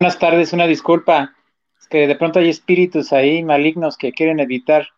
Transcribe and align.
Buenas 0.00 0.18
tardes, 0.18 0.54
una 0.54 0.66
disculpa. 0.66 1.36
Es 1.78 1.86
que 1.86 2.06
de 2.06 2.16
pronto 2.16 2.38
hay 2.38 2.48
espíritus 2.48 3.12
ahí 3.12 3.42
malignos 3.42 3.98
que 3.98 4.12
quieren 4.12 4.40
evitar. 4.40 4.88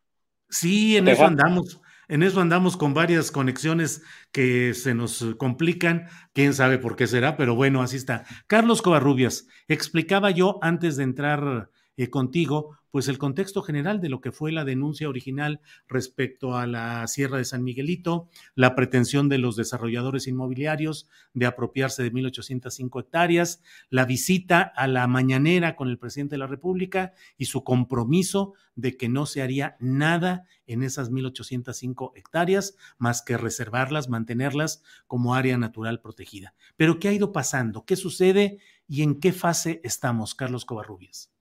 Sí, 0.49 0.97
en 0.97 1.09
eso 1.09 1.25
andamos. 1.25 1.81
En 2.07 2.23
eso 2.23 2.41
andamos 2.41 2.77
con 2.77 2.95
varias 2.95 3.33
conexiones 3.33 4.05
que 4.31 4.75
se 4.75 4.95
nos 4.95 5.35
complican. 5.39 6.07
Quién 6.35 6.55
sabe 6.55 6.79
por 6.79 6.95
qué 6.95 7.09
será, 7.09 7.37
pero 7.37 7.57
bueno, 7.57 7.83
así 7.83 7.97
está. 7.97 8.25
Carlos 8.47 8.81
Covarrubias, 8.81 9.49
explicaba 9.67 10.31
yo 10.31 10.61
antes 10.63 10.97
de 10.97 11.03
entrar 11.03 11.69
eh, 11.97 12.09
contigo, 12.09 12.79
pues 12.93 13.09
el 13.09 13.19
contexto 13.19 13.63
general 13.63 14.01
de 14.01 14.11
lo 14.11 14.21
que 14.21 14.33
fue 14.33 14.53
la 14.53 14.65
denuncia 14.65 15.09
original 15.09 15.61
respecto 15.89 16.57
a 16.57 16.67
la 16.67 17.07
Sierra 17.07 17.39
de 17.39 17.47
San 17.47 17.65
Miguelito, 17.65 18.29
la 18.55 18.75
pretensión 18.75 19.31
de 19.31 19.39
los 19.39 19.57
desarrolladores 19.57 20.27
inmobiliarios 20.27 21.09
de 21.33 21.47
apropiarse 21.47 22.03
de 22.03 22.13
1.805 22.13 23.01
hectáreas, 23.01 23.63
la 23.89 24.05
visita 24.05 24.61
a 24.61 24.87
la 24.89 25.07
mañanera 25.07 25.75
con 25.75 25.89
el 25.89 25.99
presidente 25.99 26.35
de 26.35 26.41
la 26.41 26.47
República 26.47 27.15
y 27.39 27.47
su 27.47 27.65
compromiso 27.65 28.53
de 28.75 28.97
que 28.97 29.09
no 29.09 29.25
se 29.25 29.41
haría 29.41 29.77
nada 29.81 30.47
en 30.67 30.83
esas 30.83 31.11
1.805 31.11 32.13
hectáreas 32.15 32.77
más 32.99 33.23
que 33.23 33.39
reservarlas, 33.39 34.11
mantenerlas 34.11 34.83
como 35.07 35.35
área 35.35 35.57
natural 35.57 36.01
protegida. 36.01 36.55
Pero 36.77 36.99
¿qué 36.99 37.09
ha 37.09 37.13
ido 37.13 37.33
pasando? 37.33 37.87
¿Qué 37.87 37.97
sucede 37.97 38.59
y 38.87 39.03
en 39.03 39.19
qué 39.19 39.33
fase 39.33 39.81
estamos, 39.83 40.35
Carlos 40.35 40.67
Covarrubias? 40.67 41.32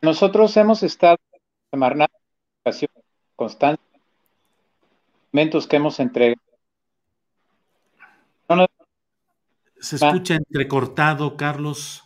Nosotros 0.00 0.56
hemos 0.56 0.82
estado 0.82 1.18
en 1.32 1.40
Semarnat 1.72 2.10
constante, 3.34 3.82
documentos 5.24 5.66
que 5.66 5.76
hemos 5.76 5.98
entregado. 6.00 6.40
Se 9.80 9.96
escucha 9.96 10.34
entrecortado, 10.34 11.36
Carlos. 11.36 12.04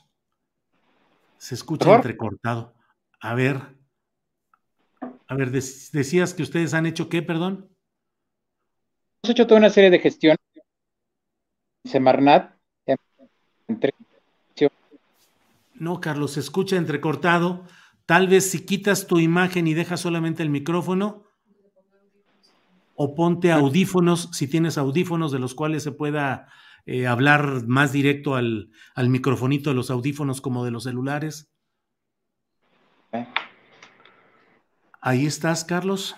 Se 1.38 1.54
escucha 1.54 1.94
entrecortado. 1.94 2.74
A 3.20 3.34
ver. 3.34 3.60
A 5.26 5.34
ver, 5.34 5.50
decías 5.50 6.34
que 6.34 6.42
ustedes 6.42 6.74
han 6.74 6.86
hecho 6.86 7.08
qué, 7.08 7.22
perdón. 7.22 7.70
Hemos 9.22 9.30
hecho 9.30 9.46
toda 9.46 9.58
una 9.58 9.70
serie 9.70 9.90
de 9.90 9.98
gestiones 9.98 10.38
en 11.84 11.90
Semarnat. 11.90 12.54
No, 15.74 16.00
Carlos, 16.00 16.32
se 16.32 16.40
escucha 16.40 16.76
entrecortado. 16.76 17.64
Tal 18.06 18.28
vez 18.28 18.50
si 18.50 18.64
quitas 18.64 19.06
tu 19.06 19.18
imagen 19.18 19.66
y 19.66 19.74
dejas 19.74 20.00
solamente 20.00 20.42
el 20.42 20.50
micrófono, 20.50 21.24
o 22.94 23.14
ponte 23.14 23.52
audífonos, 23.52 24.28
si 24.32 24.48
tienes 24.48 24.78
audífonos 24.78 25.32
de 25.32 25.38
los 25.38 25.54
cuales 25.54 25.82
se 25.82 25.92
pueda 25.92 26.48
eh, 26.86 27.06
hablar 27.06 27.66
más 27.66 27.92
directo 27.92 28.34
al, 28.34 28.70
al, 28.94 29.08
microfonito 29.08 29.70
de 29.70 29.76
los 29.76 29.90
audífonos 29.90 30.40
como 30.40 30.64
de 30.64 30.70
los 30.70 30.84
celulares. 30.84 31.50
Ahí 35.00 35.26
estás, 35.26 35.64
Carlos. 35.64 36.16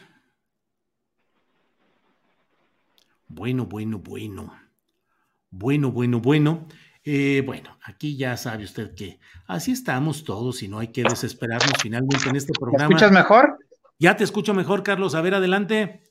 Bueno, 3.29 3.67
bueno, 3.67 3.99
bueno. 3.99 4.53
Bueno, 5.51 5.91
bueno, 5.91 6.21
bueno. 6.21 6.67
Eh, 7.05 7.43
bueno, 7.45 7.79
aquí 7.85 8.17
ya 8.17 8.37
sabe 8.37 8.65
usted 8.65 8.95
que 8.95 9.21
así 9.47 9.73
estamos 9.73 10.25
todos 10.25 10.63
y 10.63 10.69
no 10.69 10.79
hay 10.79 10.89
que 10.89 11.03
desesperarnos 11.03 11.75
finalmente 11.83 12.29
en 12.29 12.37
este 12.37 12.53
programa. 12.53 12.89
¿Me 12.89 12.95
escuchas 12.95 13.13
mejor? 13.13 13.59
Ya 13.99 14.17
te 14.17 14.25
escucho 14.25 14.55
mejor, 14.55 14.83
Carlos. 14.83 15.15
A 15.15 15.21
ver, 15.21 15.35
adelante. 15.35 16.03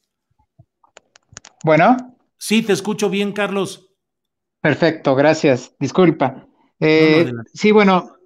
Bueno. 1.63 2.15
Sí, 2.37 2.61
te 2.61 2.73
escucho 2.73 3.09
bien, 3.09 3.31
Carlos. 3.31 3.89
Perfecto, 4.61 5.15
gracias. 5.15 5.73
Disculpa. 5.79 6.47
Eh, 6.79 7.31
sí, 7.53 7.71
bueno, 7.71 8.17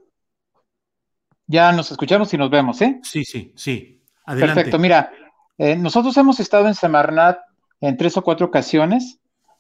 ya 1.46 1.72
nos 1.72 1.92
escuchamos 1.92 2.34
y 2.34 2.38
nos 2.38 2.50
vemos, 2.50 2.82
¿eh? 2.82 3.00
Sí, 3.04 3.24
sí, 3.24 3.54
sí. 3.56 4.04
Adelante. 4.26 4.56
Perfecto, 4.56 4.80
mira, 4.80 5.12
eh, 5.58 5.76
nosotros 5.78 6.16
hemos 6.18 6.40
estado 6.40 6.68
en 6.68 6.76
Semarnat 6.76 7.40
en 7.80 7.96
tres 7.96 8.18
o 8.18 8.24
cuatro 8.24 8.48
ocasiones. 8.48 9.20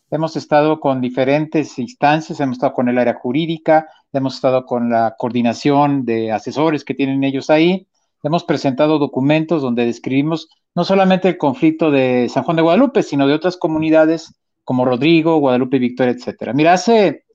Hemos 0.10 0.38
estado 0.38 0.80
con 0.80 1.02
diferentes 1.02 1.78
instancias, 1.80 2.40
hemos 2.40 2.56
estado 2.56 2.74
con 2.74 2.88
el 2.88 2.98
área 2.98 3.16
jurídica, 3.16 3.88
hemos 4.14 4.36
estado 4.36 4.66
con 4.66 4.90
la 4.90 5.16
coordinación 5.18 6.06
de 6.06 6.32
asesores 6.32 6.86
que 6.86 6.94
tienen 6.94 7.24
ellos 7.26 7.50
ahí, 7.50 7.88
hemos 8.24 8.46
presentado 8.46 9.00
documentos 9.00 9.62
donde 9.62 9.86
describimos 9.86 10.50
no 10.76 10.86
solamente 10.86 11.28
el 11.28 11.38
conflicto 11.38 11.92
de 11.92 12.30
San 12.30 12.44
Juan 12.44 12.56
de 12.56 12.64
Guadalupe, 12.64 13.04
sino 13.04 13.28
de 13.28 13.34
otras 13.34 13.58
comunidades 13.58 14.34
como 14.64 14.86
Rodrigo, 14.86 15.40
Guadalupe 15.40 15.80
Victoria, 15.80 16.14
etcétera. 16.14 16.54
Mira, 16.54 16.74
hace 16.74 17.26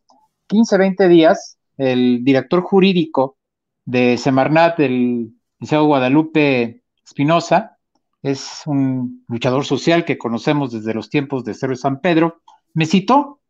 15, 0.46 0.78
20 0.78 1.08
días, 1.08 1.58
el 1.76 2.24
director 2.24 2.62
jurídico 2.62 3.36
de 3.84 4.16
Semarnat, 4.16 4.80
el 4.80 5.34
Liceo 5.58 5.84
Guadalupe 5.84 6.82
Espinosa, 7.04 7.78
es 8.22 8.62
un 8.66 9.24
luchador 9.28 9.64
social 9.64 10.04
que 10.04 10.18
conocemos 10.18 10.72
desde 10.72 10.94
los 10.94 11.10
tiempos 11.10 11.44
de 11.44 11.54
Cerro 11.54 11.74
San 11.74 12.00
Pedro, 12.00 12.41
me 12.74 12.86
citó, 12.86 13.40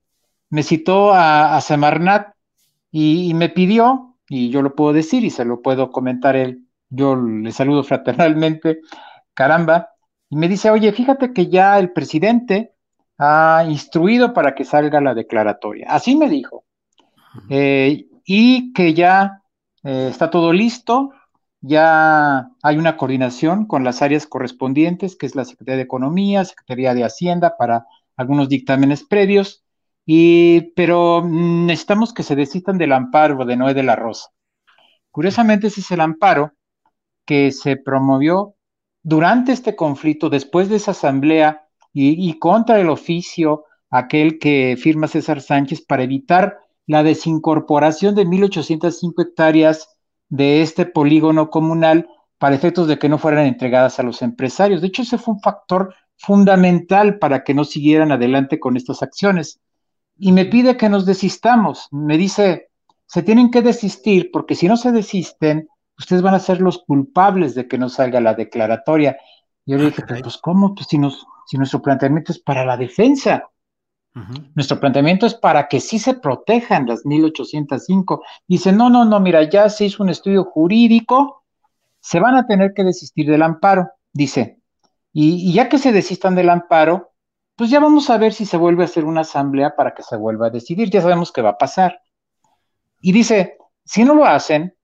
me 0.51 0.63
citó 0.63 1.13
a, 1.15 1.61
Semarnat 1.61 2.35
y, 2.91 3.33
me 3.35 3.49
pidió, 3.49 4.17
y 4.29 4.51
yo 4.51 4.63
lo 4.63 4.75
puedo 4.75 4.93
decir 4.93 5.25
y 5.25 5.31
se 5.31 5.45
lo 5.45 5.63
puedo 5.63 5.91
comentar 5.91 6.37
él, 6.37 6.67
yo 6.91 7.17
le 7.17 7.53
saludo 7.53 7.85
fraternalmente, 7.85 8.81
caramba, 9.35 9.89
y 10.29 10.37
me 10.37 10.49
dice, 10.49 10.71
oye, 10.71 10.93
fíjate 10.93 11.33
que 11.33 11.49
ya 11.49 11.79
el 11.79 11.93
presidente 11.93 12.73
ha 13.19 13.65
instruido 13.69 14.33
para 14.33 14.55
que 14.55 14.65
salga 14.65 15.01
la 15.01 15.15
declaratoria. 15.15 15.87
Así 15.91 16.17
me 16.17 16.29
dijo. 16.29 16.65
Eh, 17.49 18.07
y 18.25 18.73
que 18.73 18.95
ya 18.95 19.43
eh, 19.85 20.09
está 20.11 20.31
todo 20.31 20.53
listo, 20.53 21.13
ya 21.61 22.51
hay 22.63 22.77
una 22.77 22.97
coordinación 22.97 23.67
con 23.67 23.85
las 23.85 24.03
áreas 24.03 24.27
correspondientes, 24.27 25.17
que 25.17 25.27
es 25.27 25.35
la 25.35 25.45
Secretaría 25.45 25.77
de 25.77 25.83
Economía, 25.83 26.45
Secretaría 26.45 26.95
de 26.95 27.05
Hacienda, 27.05 27.57
para 27.57 27.87
algunos 28.17 28.49
dictámenes 28.49 29.05
previos, 29.05 29.65
y, 30.05 30.73
pero 30.75 31.25
necesitamos 31.27 32.13
que 32.13 32.23
se 32.23 32.37
desistan 32.37 32.79
del 32.79 32.93
amparo 32.93 33.45
de 33.45 33.57
Noé 33.57 33.75
de 33.75 33.83
la 33.83 33.97
Rosa. 33.97 34.31
Curiosamente, 35.11 35.69
ese 35.69 35.81
es 35.81 35.91
el 35.91 36.01
amparo 36.01 36.53
que 37.25 37.53
se 37.53 37.77
promovió 37.77 38.57
durante 39.03 39.53
este 39.53 39.77
conflicto, 39.77 40.31
después 40.31 40.69
de 40.69 40.77
esa 40.77 40.93
asamblea 40.93 41.69
y, 41.93 42.39
contra 42.39 42.81
el 42.81 42.89
oficio, 42.89 43.65
aquel 43.91 44.39
que 44.39 44.77
firma 44.81 45.09
César 45.09 45.41
Sánchez 45.43 45.85
para 45.85 46.05
evitar 46.05 46.59
la 46.87 47.03
desincorporación 47.03 48.15
de 48.15 48.27
1.805 48.27 49.23
hectáreas 49.23 49.89
de 50.29 50.63
este 50.63 50.87
polígono 50.87 51.51
comunal 51.51 52.09
para 52.39 52.55
efectos 52.55 52.89
de 52.89 52.99
que 52.99 53.09
no 53.09 53.19
fueran 53.19 53.47
entregadas 53.47 54.01
a 54.01 54.03
los 54.03 54.23
empresarios. 54.23 54.81
De 54.81 54.89
hecho, 54.89 55.03
ese 55.03 55.19
fue 55.19 55.35
un 55.35 55.41
factor 55.41 55.95
fundamental 56.23 57.19
para 57.19 57.43
que 57.43 57.53
no 57.53 57.65
siguieran 57.65 58.13
adelante 58.13 58.61
con 58.61 58.77
estas 58.77 59.03
acciones. 59.03 59.61
Y 60.17 60.31
me 60.31 60.45
pide 60.45 60.77
que 60.77 60.89
nos 60.89 61.05
desistamos. 61.05 61.89
Me 61.91 62.17
dice, 62.17 62.69
se 63.07 63.23
tienen 63.23 63.51
que 63.51 63.61
desistir 63.61 64.31
porque 64.33 64.55
si 64.55 64.69
no 64.69 64.77
se 64.77 64.93
desisten, 64.93 65.69
ustedes 65.99 66.23
van 66.23 66.35
a 66.35 66.39
ser 66.39 66.61
los 66.61 66.79
culpables 66.79 67.55
de 67.57 67.67
que 67.67 67.77
no 67.77 67.89
salga 67.89 68.21
la 68.21 68.35
declaratoria. 68.35 69.17
Yo 69.67 69.79
le 69.79 69.87
dije, 69.87 70.03
pues 70.07 70.39
¿cómo? 70.39 70.75
Pues 70.75 70.87
si, 70.89 70.99
nos, 70.99 71.27
si 71.47 71.59
nuestro 71.59 71.83
planteamiento 71.83 72.31
es 72.31 72.39
para 72.39 72.65
la 72.65 72.77
defensa. 72.77 73.49
Nuestro 74.55 74.79
planteamiento 74.79 75.25
es 75.27 75.35
para 75.35 75.69
que 75.69 75.81
sí 75.81 75.99
se 75.99 76.15
protejan 76.15 76.87
las 76.87 77.05
1805. 77.05 78.23
Dice, 78.47 78.71
no, 78.71 78.91
no, 78.91 79.05
no, 79.05 79.19
mira, 79.19 79.43
ya 79.49 79.69
se 79.71 79.87
hizo 79.87 80.03
un 80.03 80.11
estudio 80.11 80.45
jurídico, 80.45 81.45
se 81.99 82.21
van 82.21 82.37
a 82.37 82.47
tener 82.47 82.75
que 82.75 82.85
desistir 82.85 83.29
del 83.29 83.43
amparo, 83.43 83.89
dice. 84.13 84.62
Y, 85.13 85.53
ya 85.53 85.69
que 85.69 85.79
se 85.79 85.93
desistan 85.93 86.35
del 86.35 86.51
amparo, 86.51 87.13
pues 87.57 87.71
ya 87.71 87.81
vamos 87.81 88.09
a 88.11 88.19
ver 88.19 88.33
si 88.33 88.47
se 88.47 88.57
vuelve 88.57 88.83
a 88.83 88.87
hacer 88.87 89.05
una 89.05 89.23
asamblea 89.23 89.77
para 89.77 89.95
que 89.95 90.03
se 90.03 90.17
vuelva 90.17 90.47
a 90.47 90.51
decidir. 90.51 90.91
Ya 90.91 91.03
sabemos 91.03 91.33
qué 91.33 91.43
va 91.43 91.51
a 91.51 91.59
pasar. 91.59 92.01
Y 93.01 93.13
dice, 93.13 93.59
si 93.85 94.05
no 94.05 94.15
lo 94.15 94.25
hacen, 94.25 94.75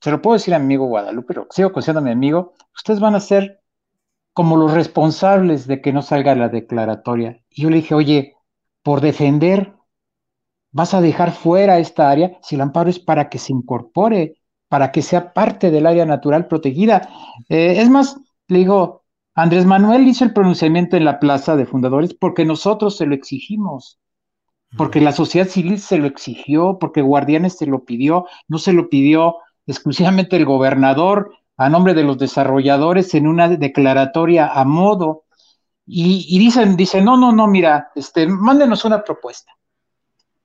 se 0.00 0.10
lo 0.10 0.20
puedo 0.20 0.34
decir 0.34 0.54
a 0.54 0.58
mi 0.58 0.66
amigo 0.66 0.86
Guadalupe, 0.86 1.28
pero 1.28 1.46
sigo 1.50 1.72
considerando 1.72 2.00
a 2.00 2.04
mi 2.04 2.12
amigo, 2.12 2.54
ustedes 2.74 3.00
van 3.00 3.14
a 3.14 3.20
ser 3.20 3.62
como 4.32 4.56
los 4.58 4.74
responsables 4.74 5.66
de 5.66 5.80
que 5.80 5.92
no 5.92 6.02
salga 6.02 6.34
la 6.34 6.50
declaratoria. 6.50 7.42
Y 7.48 7.62
yo 7.62 7.70
le 7.70 7.76
dije, 7.76 7.94
oye, 7.94 8.36
por 8.82 9.00
defender, 9.00 9.74
vas 10.72 10.92
a 10.92 11.00
dejar 11.00 11.32
fuera 11.32 11.78
esta 11.78 12.10
área 12.10 12.38
si 12.42 12.54
el 12.56 12.60
amparo 12.60 12.90
es 12.90 12.98
para 12.98 13.30
que 13.30 13.38
se 13.38 13.54
incorpore, 13.54 14.42
para 14.68 14.92
que 14.92 15.00
sea 15.00 15.32
parte 15.32 15.70
del 15.70 15.86
área 15.86 16.04
natural 16.04 16.48
protegida. 16.48 17.08
Eh, 17.48 17.80
es 17.80 17.88
más, 17.88 18.20
le 18.48 18.58
digo, 18.58 19.05
Andrés 19.36 19.66
Manuel 19.66 20.08
hizo 20.08 20.24
el 20.24 20.32
pronunciamiento 20.32 20.96
en 20.96 21.04
la 21.04 21.20
Plaza 21.20 21.56
de 21.56 21.66
Fundadores 21.66 22.14
porque 22.14 22.46
nosotros 22.46 22.96
se 22.96 23.04
lo 23.04 23.14
exigimos, 23.14 24.00
porque 24.78 24.98
la 25.02 25.12
sociedad 25.12 25.46
civil 25.46 25.78
se 25.78 25.98
lo 25.98 26.06
exigió, 26.06 26.78
porque 26.80 27.02
Guardianes 27.02 27.58
se 27.58 27.66
lo 27.66 27.84
pidió, 27.84 28.24
no 28.48 28.56
se 28.56 28.72
lo 28.72 28.88
pidió 28.88 29.36
exclusivamente 29.66 30.36
el 30.36 30.46
gobernador, 30.46 31.34
a 31.58 31.68
nombre 31.68 31.92
de 31.92 32.02
los 32.02 32.16
desarrolladores 32.16 33.14
en 33.14 33.26
una 33.26 33.48
declaratoria 33.48 34.46
a 34.46 34.64
modo 34.64 35.24
y, 35.86 36.38
dicen, 36.38 36.74
dicen, 36.76 37.04
no, 37.04 37.18
no, 37.18 37.30
no, 37.30 37.46
mira, 37.46 37.90
este, 37.94 38.26
mándenos 38.26 38.86
una 38.86 39.04
propuesta. 39.04 39.52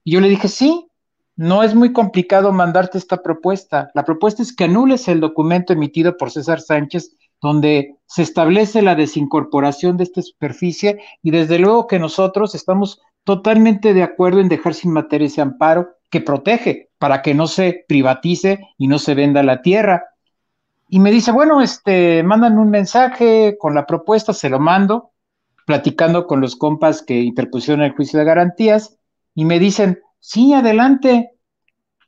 Y 0.04 0.12
yo 0.12 0.20
le 0.20 0.30
dije, 0.30 0.50
sí, 0.50 0.90
no 1.38 1.64
es 1.64 1.74
muy 1.76 1.94
complicado 1.94 2.52
mandarte 2.52 2.98
esta 2.98 3.24
propuesta. 3.24 3.90
La 3.94 4.04
propuesta 4.04 4.44
es 4.44 4.54
que 4.54 4.66
anules 4.66 5.08
el 5.08 5.22
documento 5.22 5.72
emitido 5.74 6.18
por 6.18 6.30
César 6.30 6.60
Sánchez 6.60 7.16
donde 7.42 7.96
se 8.06 8.22
establece 8.22 8.82
la 8.82 8.96
desincorporación 8.96 9.98
de 9.98 10.04
esta 10.04 10.22
superficie 10.22 11.00
y 11.24 11.32
desde 11.32 11.60
luego 11.60 11.88
que 11.88 12.00
nosotros 12.00 12.56
estamos 12.56 13.02
totalmente 13.24 13.94
de 13.94 14.04
acuerdo 14.04 14.40
en 14.40 14.50
dejar 14.50 14.74
sin 14.74 14.92
materia 14.92 15.28
ese 15.28 15.42
amparo 15.42 15.90
que 16.10 16.22
protege 16.22 16.90
para 16.98 17.22
que 17.22 17.34
no 17.34 17.48
se 17.48 17.86
privatice 17.88 18.60
y 18.78 18.88
no 18.88 19.00
se 19.00 19.16
venda 19.16 19.42
la 19.44 19.62
tierra. 19.62 20.04
Y 20.90 21.00
me 21.00 21.10
dice, 21.10 21.32
bueno, 21.32 21.62
este, 21.62 22.22
mandan 22.22 22.60
un 22.60 22.70
mensaje 22.70 23.58
con 23.58 23.74
la 23.74 23.86
propuesta, 23.86 24.34
se 24.34 24.50
lo 24.50 24.60
mando, 24.60 25.12
platicando 25.66 26.28
con 26.28 26.42
los 26.42 26.56
compas 26.56 27.02
que 27.02 27.22
interpusieron 27.22 27.84
el 27.84 27.94
juicio 27.94 28.20
de 28.20 28.26
garantías, 28.26 29.00
y 29.34 29.46
me 29.46 29.58
dicen, 29.58 30.00
sí, 30.20 30.54
adelante, 30.54 31.32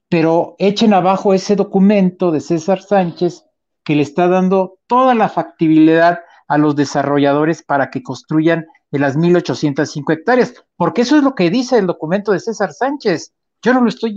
pero 0.09 0.56
echen 0.59 0.94
abajo 0.94 1.33
ese 1.33 1.56
documento 1.56 2.31
de 2.31 2.41
César 2.41 2.81
Sánchez 2.81 3.45
que 3.83 3.95
le 3.95 4.01
está 4.01 4.27
dando 4.27 4.80
toda 4.88 5.15
la 5.15 5.30
factibilidad 5.30 6.19
a 6.47 6.57
los 6.57 6.75
desarrolladores 6.75 7.63
para 7.63 7.89
que 7.89 8.03
construyan 8.03 8.65
en 8.91 9.01
las 9.01 9.18
1805 9.18 10.12
hectáreas, 10.12 10.53
porque 10.75 11.01
eso 11.01 11.18
es 11.18 11.24
lo 11.24 11.35
que 11.35 11.50
dice 11.50 11.77
el 11.77 11.88
documento 11.88 12.31
de 12.31 12.39
César 12.39 12.74
Sánchez. 12.74 13.33
Yo 13.62 13.74
no 13.74 13.81
lo 13.81 13.89
estoy 13.89 14.15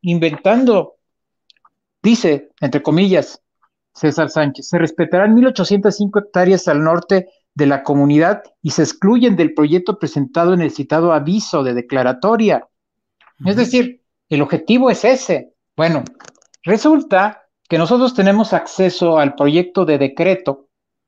inventando. 0.00 0.94
Dice, 2.02 2.50
entre 2.60 2.82
comillas, 2.82 3.42
César 3.94 4.30
Sánchez. 4.30 4.68
Se 4.68 4.78
respetarán 4.78 5.36
1.805 5.36 6.24
hectáreas 6.24 6.68
al 6.68 6.82
norte 6.82 7.28
de 7.54 7.66
la 7.66 7.82
comunidad 7.82 8.42
y 8.62 8.70
se 8.70 8.82
excluyen 8.82 9.36
del 9.36 9.54
proyecto 9.54 9.98
presentado 9.98 10.54
en 10.54 10.60
el 10.62 10.70
citado 10.70 11.12
aviso 11.12 11.62
de 11.62 11.74
declaratoria. 11.74 12.68
Es 13.44 13.56
decir, 13.56 14.02
el 14.28 14.42
objetivo 14.42 14.90
es 14.90 15.04
ese. 15.04 15.52
Bueno, 15.76 16.04
resulta 16.62 17.42
que 17.70 17.78
nosotros 17.78 18.12
tenemos 18.12 18.52
acceso 18.52 19.18
al 19.18 19.34
proyecto 19.34 19.86
de 19.86 19.96
decreto. 19.96 20.66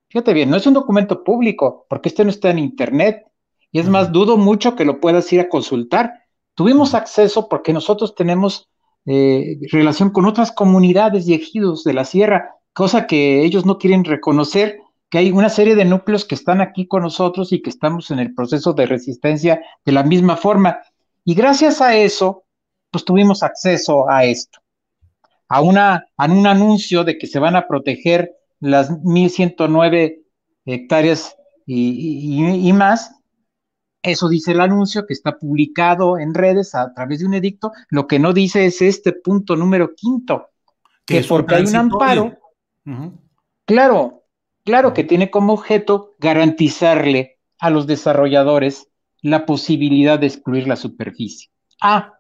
Fíjate 0.09 0.33
bien, 0.33 0.49
no 0.49 0.57
es 0.57 0.67
un 0.67 0.75
documento 0.75 1.25
público, 1.25 1.87
porque 1.91 2.09
este 2.09 2.25
no 2.25 2.31
está 2.31 2.49
en 2.51 2.59
Internet. 2.59 3.27
Y 3.71 3.81
es 3.81 3.89
más, 3.89 4.13
dudo 4.13 4.39
mucho 4.39 4.77
que 4.77 4.87
lo 4.87 5.01
puedas 5.01 5.31
ir 5.33 5.41
a 5.41 5.49
consultar. 5.51 6.13
Tuvimos 6.55 6.95
acceso 6.95 7.49
porque 7.49 7.75
nosotros 7.75 8.15
tenemos 8.15 8.71
eh, 9.05 9.59
relación 9.71 10.11
con 10.11 10.25
otras 10.25 10.53
comunidades 10.53 11.29
y 11.29 11.35
ejidos 11.35 11.85
de 11.85 11.93
la 11.93 12.05
sierra 12.05 12.57
cosa 12.73 13.07
que 13.07 13.45
ellos 13.45 13.67
no 13.67 13.79
quieren 13.79 14.05
reconocer, 14.05 14.81
que 15.11 15.19
hay 15.19 15.31
una 15.31 15.49
serie 15.49 15.75
de 15.75 15.85
núcleos 15.85 16.25
que 16.25 16.35
están 16.35 16.61
aquí 16.61 16.87
con 16.87 17.03
nosotros 17.03 17.53
y 17.53 17.61
que 17.61 17.71
estamos 17.71 18.11
en 18.11 18.19
el 18.19 18.35
proceso 18.35 18.73
de 18.73 18.87
resistencia 18.87 19.61
de 19.85 19.93
la 19.93 20.03
misma 20.03 20.37
forma. 20.37 20.81
Y 21.25 21.35
gracias 21.35 21.81
a 21.81 21.97
eso, 21.97 22.45
pues 22.91 23.05
tuvimos 23.05 23.43
acceso 23.43 24.09
a 24.09 24.25
esto, 24.25 24.61
a, 25.53 25.61
una, 25.61 26.07
a 26.17 26.27
un 26.27 26.47
anuncio 26.47 27.05
de 27.05 27.19
que 27.19 27.27
se 27.27 27.39
van 27.39 27.57
a 27.57 27.69
proteger 27.69 28.33
las 28.59 28.91
1109 29.05 30.23
hectáreas 30.65 31.37
y, 31.67 32.69
y 32.69 32.73
más, 32.73 33.15
eso 34.03 34.31
dice 34.31 34.53
el 34.53 34.63
anuncio 34.63 35.05
que 35.07 35.13
está 35.13 35.39
publicado 35.39 36.19
en 36.19 36.33
redes 36.33 36.75
a 36.75 36.95
través 36.95 37.19
de 37.21 37.27
un 37.27 37.35
edicto. 37.35 37.71
Lo 37.91 38.07
que 38.07 38.19
no 38.19 38.33
dice 38.33 38.65
es 38.65 38.81
este 38.81 39.13
punto 39.13 39.55
número 39.55 39.95
quinto, 39.95 40.49
que 41.05 41.23
porque 41.23 41.57
hay 41.57 41.65
un 41.65 41.77
amparo, 41.77 42.39
Claro, 43.67 44.25
claro 44.65 44.95
que 44.95 45.05
tiene 45.05 45.31
como 45.31 45.53
objeto 45.53 46.15
garantizarle 46.19 47.39
a 47.61 47.69
los 47.69 47.87
desarrolladores 47.87 48.89
la 49.21 49.45
posibilidad 49.45 50.19
de 50.19 50.29
excluir 50.29 50.67
la 50.67 50.77
superficie. 50.77 51.51
Ah, 51.81 52.15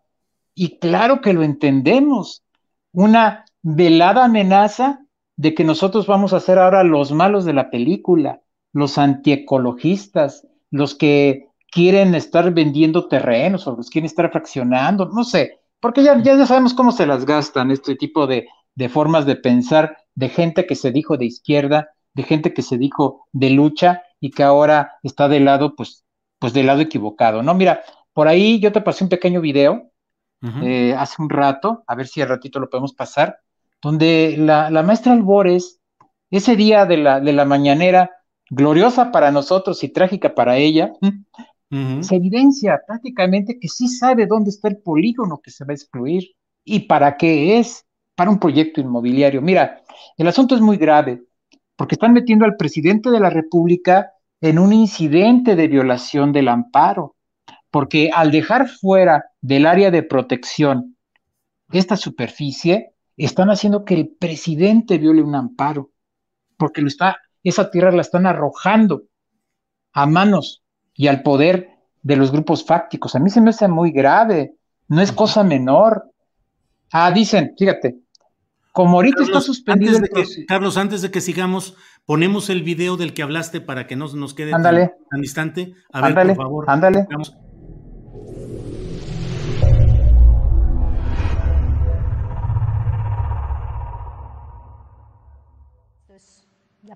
y 0.54 0.78
claro 0.78 1.22
que 1.22 1.32
lo 1.32 1.42
entendemos. 1.42 2.44
Una 2.92 3.44
velada 3.62 4.24
amenaza 4.24 5.06
de 5.36 5.54
que 5.54 5.64
nosotros 5.64 6.06
vamos 6.06 6.32
a 6.32 6.40
ser 6.40 6.58
ahora 6.58 6.84
los 6.84 7.12
malos 7.12 7.44
de 7.44 7.54
la 7.54 7.70
película, 7.70 8.42
los 8.72 8.98
antiecologistas, 8.98 10.46
los 10.70 10.94
que 10.94 11.48
quieren 11.70 12.14
estar 12.14 12.52
vendiendo 12.52 13.08
terrenos 13.08 13.66
o 13.66 13.76
los 13.76 13.88
quieren 13.88 14.06
estar 14.06 14.30
fraccionando, 14.30 15.08
no 15.08 15.24
sé, 15.24 15.60
porque 15.80 16.02
ya, 16.02 16.22
ya 16.22 16.46
sabemos 16.46 16.74
cómo 16.74 16.92
se 16.92 17.06
las 17.06 17.24
gastan 17.24 17.70
este 17.70 17.96
tipo 17.96 18.26
de, 18.26 18.46
de 18.74 18.88
formas 18.88 19.26
de 19.26 19.36
pensar 19.36 19.96
de 20.14 20.28
gente 20.28 20.66
que 20.66 20.74
se 20.74 20.92
dijo 20.92 21.16
de 21.16 21.24
izquierda, 21.24 21.90
de 22.14 22.22
gente 22.22 22.52
que 22.52 22.62
se 22.62 22.76
dijo 22.76 23.26
de 23.32 23.50
lucha 23.50 24.02
y 24.20 24.30
que 24.30 24.42
ahora 24.42 24.98
está 25.02 25.28
del 25.28 25.46
lado, 25.46 25.74
pues, 25.74 26.04
pues 26.38 26.52
del 26.52 26.66
lado 26.66 26.82
equivocado, 26.82 27.42
¿no? 27.42 27.54
Mira, 27.54 27.82
por 28.12 28.28
ahí 28.28 28.60
yo 28.60 28.70
te 28.70 28.82
pasé 28.82 29.04
un 29.04 29.10
pequeño 29.10 29.40
video 29.40 29.91
eh, 30.62 30.94
hace 30.98 31.22
un 31.22 31.30
rato, 31.30 31.84
a 31.86 31.94
ver 31.94 32.08
si 32.08 32.20
al 32.20 32.28
ratito 32.28 32.58
lo 32.58 32.68
podemos 32.68 32.94
pasar, 32.94 33.38
donde 33.80 34.36
la, 34.38 34.70
maestra 34.82 35.12
Albores, 35.12 35.80
ese 36.30 36.56
día 36.56 36.84
de 36.86 36.96
la, 36.96 37.20
de 37.20 37.32
la 37.32 37.44
mañanera, 37.44 38.10
gloriosa 38.50 39.12
para 39.12 39.30
nosotros 39.30 39.82
y 39.84 39.88
trágica 39.88 40.34
para 40.34 40.56
ella, 40.56 40.92
se 42.00 42.16
evidencia 42.16 42.80
prácticamente 42.86 43.58
que 43.58 43.68
sí 43.68 43.88
sabe 43.88 44.26
dónde 44.26 44.50
está 44.50 44.68
el 44.68 44.78
polígono 44.78 45.40
que 45.42 45.50
se 45.50 45.64
va 45.64 45.70
a 45.70 45.74
excluir 45.74 46.24
y 46.64 46.80
para 46.80 47.16
qué 47.16 47.58
es 47.58 47.86
para 48.14 48.30
un 48.30 48.38
proyecto 48.38 48.80
inmobiliario. 48.80 49.40
Mira, 49.40 49.82
el 50.18 50.28
asunto 50.28 50.54
es 50.54 50.60
muy 50.60 50.76
grave 50.76 51.22
porque 51.76 51.94
están 51.94 52.12
metiendo 52.12 52.44
al 52.44 52.56
presidente 52.56 53.10
de 53.10 53.20
la 53.20 53.30
República 53.30 54.12
en 54.40 54.58
un 54.58 54.72
incidente 54.72 55.56
de 55.56 55.68
violación 55.68 56.32
del 56.32 56.48
amparo, 56.48 57.16
porque 57.72 58.10
al 58.14 58.30
dejar 58.30 58.68
fuera 58.68 59.24
del 59.40 59.64
área 59.64 59.90
de 59.90 60.02
protección 60.02 60.96
esta 61.72 61.96
superficie, 61.96 62.92
están 63.16 63.48
haciendo 63.48 63.86
que 63.86 63.94
el 63.94 64.10
presidente 64.10 64.98
viole 64.98 65.22
un 65.22 65.34
amparo, 65.34 65.90
porque 66.58 66.82
lo 66.82 66.88
está, 66.88 67.16
esa 67.42 67.70
tierra 67.70 67.90
la 67.90 68.02
están 68.02 68.26
arrojando 68.26 69.04
a 69.94 70.04
manos 70.04 70.62
y 70.94 71.06
al 71.06 71.22
poder 71.22 71.70
de 72.02 72.16
los 72.16 72.30
grupos 72.30 72.62
fácticos. 72.64 73.14
A 73.14 73.18
mí 73.18 73.30
se 73.30 73.40
me 73.40 73.50
hace 73.50 73.66
muy 73.68 73.90
grave, 73.90 74.54
no 74.88 75.00
es 75.00 75.10
cosa 75.10 75.42
menor. 75.42 76.10
Ah, 76.92 77.10
dicen, 77.10 77.54
fíjate, 77.58 77.96
como 78.72 78.96
ahorita 78.96 79.22
está 79.22 79.40
suspendido 79.40 79.96
el 79.96 80.46
Carlos, 80.46 80.76
antes 80.76 81.00
de 81.00 81.10
que 81.10 81.22
sigamos, 81.22 81.74
ponemos 82.04 82.50
el 82.50 82.62
video 82.62 82.98
del 82.98 83.14
que 83.14 83.22
hablaste 83.22 83.62
para 83.62 83.86
que 83.86 83.96
no 83.96 84.08
nos 84.08 84.34
quede 84.34 84.50
tan, 84.50 84.92
distante. 85.22 85.72
A 85.90 86.10
ver, 86.10 86.26
por 86.26 86.36
favor. 86.36 86.64
Ándale. 86.68 87.06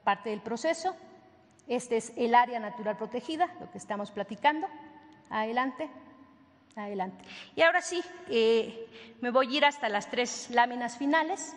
Parte 0.07 0.31
del 0.31 0.41
proceso. 0.41 0.95
Este 1.67 1.97
es 1.97 2.13
el 2.17 2.37
área 2.37 2.61
natural 2.61 2.97
protegida, 2.97 3.49
lo 3.59 3.69
que 3.73 3.79
estamos 3.79 4.13
platicando. 4.13 4.69
Adelante. 5.31 5.91
Adelante. 6.77 7.25
Y 7.57 7.63
ahora 7.63 7.83
sí, 7.83 8.05
eh, 8.29 8.87
me 9.21 9.31
voy 9.31 9.49
a 9.49 9.57
ir 9.57 9.65
hasta 9.65 9.89
las 9.89 10.09
tres 10.09 10.49
láminas 10.51 10.97
finales. 10.97 11.57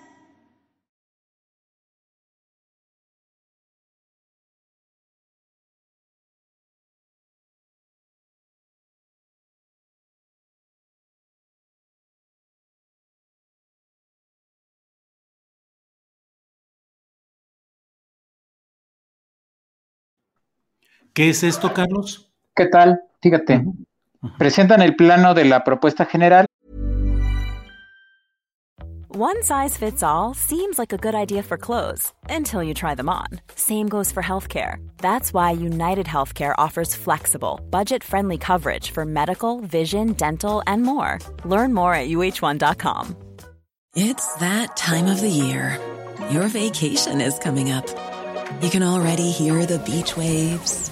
¿Qué 21.13 21.29
es 21.29 21.43
esto, 21.43 21.73
Carlos? 21.73 22.31
¿Qué 22.55 22.67
tal? 22.67 23.01
Fíjate, 23.21 23.65
presentan 24.37 24.81
el 24.81 24.95
plano 24.95 25.33
de 25.33 25.45
la 25.45 25.63
propuesta 25.63 26.05
general. 26.05 26.45
One 29.11 29.41
size 29.41 29.75
fits 29.75 30.03
all 30.03 30.33
seems 30.35 30.77
like 30.77 30.93
a 30.93 30.97
good 30.97 31.15
idea 31.15 31.41
for 31.43 31.57
clothes 31.57 32.13
until 32.29 32.63
you 32.63 32.73
try 32.73 32.95
them 32.95 33.09
on. 33.09 33.27
Same 33.55 33.89
goes 33.89 34.11
for 34.11 34.21
healthcare. 34.21 34.75
That's 34.99 35.33
why 35.33 35.51
United 35.51 36.05
Healthcare 36.05 36.53
offers 36.57 36.95
flexible, 36.95 37.59
budget 37.71 38.03
friendly 38.03 38.37
coverage 38.37 38.91
for 38.91 39.05
medical, 39.05 39.61
vision, 39.61 40.13
dental, 40.13 40.61
and 40.67 40.83
more. 40.83 41.17
Learn 41.43 41.73
more 41.73 41.93
at 41.93 42.07
uh1.com. 42.07 43.15
It's 43.95 44.35
that 44.35 44.77
time 44.77 45.07
of 45.07 45.19
the 45.19 45.29
year. 45.29 45.77
Your 46.29 46.47
vacation 46.47 47.19
is 47.19 47.37
coming 47.39 47.71
up. 47.71 47.87
You 48.61 48.69
can 48.69 48.83
already 48.83 49.31
hear 49.31 49.65
the 49.65 49.79
beach 49.79 50.15
waves 50.15 50.91